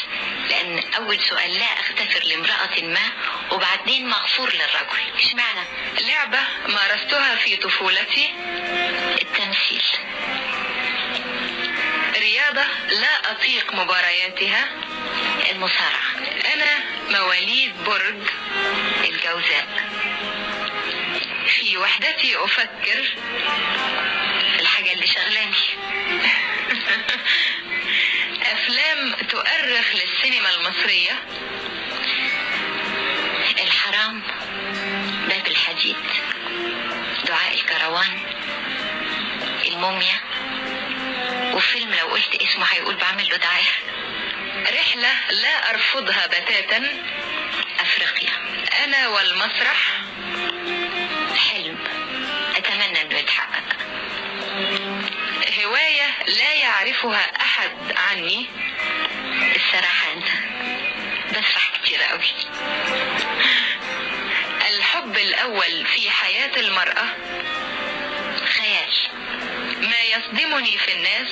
لأن 0.49 0.93
أول 0.97 1.21
سؤال 1.21 1.55
لا 1.55 1.65
أغتفر 1.65 2.25
لامرأة 2.25 2.81
ما 2.83 3.13
وبعدين 3.51 4.09
مغفور 4.09 4.53
للرجل. 4.53 5.19
إشمعنى؟ 5.25 5.61
لعبة 6.01 6.39
مارستها 6.67 7.37
في 7.37 7.57
طفولتي. 7.57 8.31
التمثيل. 9.23 9.85
رياضة 12.17 12.65
لا 12.89 13.31
أطيق 13.31 13.73
مبارياتها. 13.75 14.69
المصارعة. 15.51 16.03
أنا 16.55 16.85
مواليد 17.11 17.85
برج 17.85 18.29
الجوزاء. 19.05 19.67
في 21.53 21.77
وحدتي 21.77 22.37
أفكر 22.45 23.09
الحاجة 24.61 24.93
اللي 24.93 25.07
شغلاني. 25.07 25.57
أفلام 28.53 29.13
تؤرخ 29.31 29.87
للسينما 29.95 30.51
المصرية. 30.55 31.23
الحرام 33.63 34.23
باب 35.29 35.47
الحديد 35.47 35.97
دعاء 37.27 37.55
الكروان 37.55 38.21
الموميا 39.69 40.21
وفيلم 41.55 41.95
لو 41.95 42.07
قلت 42.07 42.35
اسمه 42.35 42.65
هيقول 42.65 42.95
بعمل 42.95 43.29
له 43.29 43.37
دعاية 43.37 43.73
رحلة 44.81 45.31
لا 45.31 45.71
أرفضها 45.71 46.27
بتاتا 46.27 47.03
أفريقيا. 47.81 48.33
أنا 48.85 49.09
والمسرح 49.09 50.03
حلم 51.63 51.79
أتمنى 52.57 53.03
إنه 53.03 53.19
يتحقق 53.19 53.63
هواية 55.65 56.11
لا 56.27 56.53
يعرفها 56.53 57.33
أحد 57.41 57.71
عني. 57.97 58.47
الصراحة 59.57 60.13
أنت. 60.13 60.27
بسرح 61.31 61.73
كتير 61.83 62.03
قوي 62.03 62.25
الحب 64.71 65.17
الأول 65.17 65.87
في 65.87 66.11
حياة 66.11 66.61
المرأة. 66.61 67.05
خيال. 68.57 68.93
ما 69.81 70.01
يصدمني 70.01 70.79
في 70.79 70.93
الناس 70.93 71.31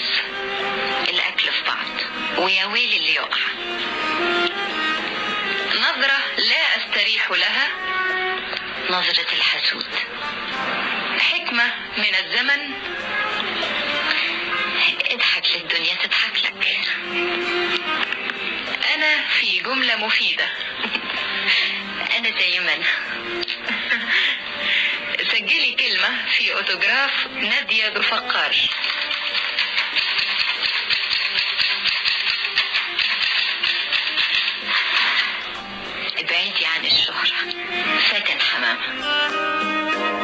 الأكل 1.09 1.53
في 1.53 1.63
بعض. 1.67 1.87
ويا 2.39 2.65
ويل 2.65 2.93
اللي 2.93 3.15
يقع. 3.15 3.41
نظرة 5.75 6.19
لا 6.39 6.77
أستريح 6.77 7.31
لها. 7.31 7.69
نظرة 8.91 9.27
الحسود 9.33 9.87
حكمة 11.19 11.75
من 11.99 12.15
الزمن. 12.15 12.73
اضحك 15.11 15.45
للدنيا 15.57 15.95
تضحك 15.95 16.45
لك. 16.45 16.79
أنا 18.95 19.29
في 19.29 19.61
جملة 19.61 19.97
مفيدة. 19.97 20.49
أنا 22.17 22.31
زي 22.39 22.61
ما 22.61 22.75
أنا 22.75 22.87
سجلي 25.33 25.75
كلمة 25.75 26.27
في 26.37 26.55
أوتوغراف 26.55 27.27
نادية 27.27 27.89
ذوالفقار 27.89 28.57
ابعدي 28.57 28.90
الشهرة. 36.91 37.53
فاتن 38.11 38.41
حمامة 38.41 40.20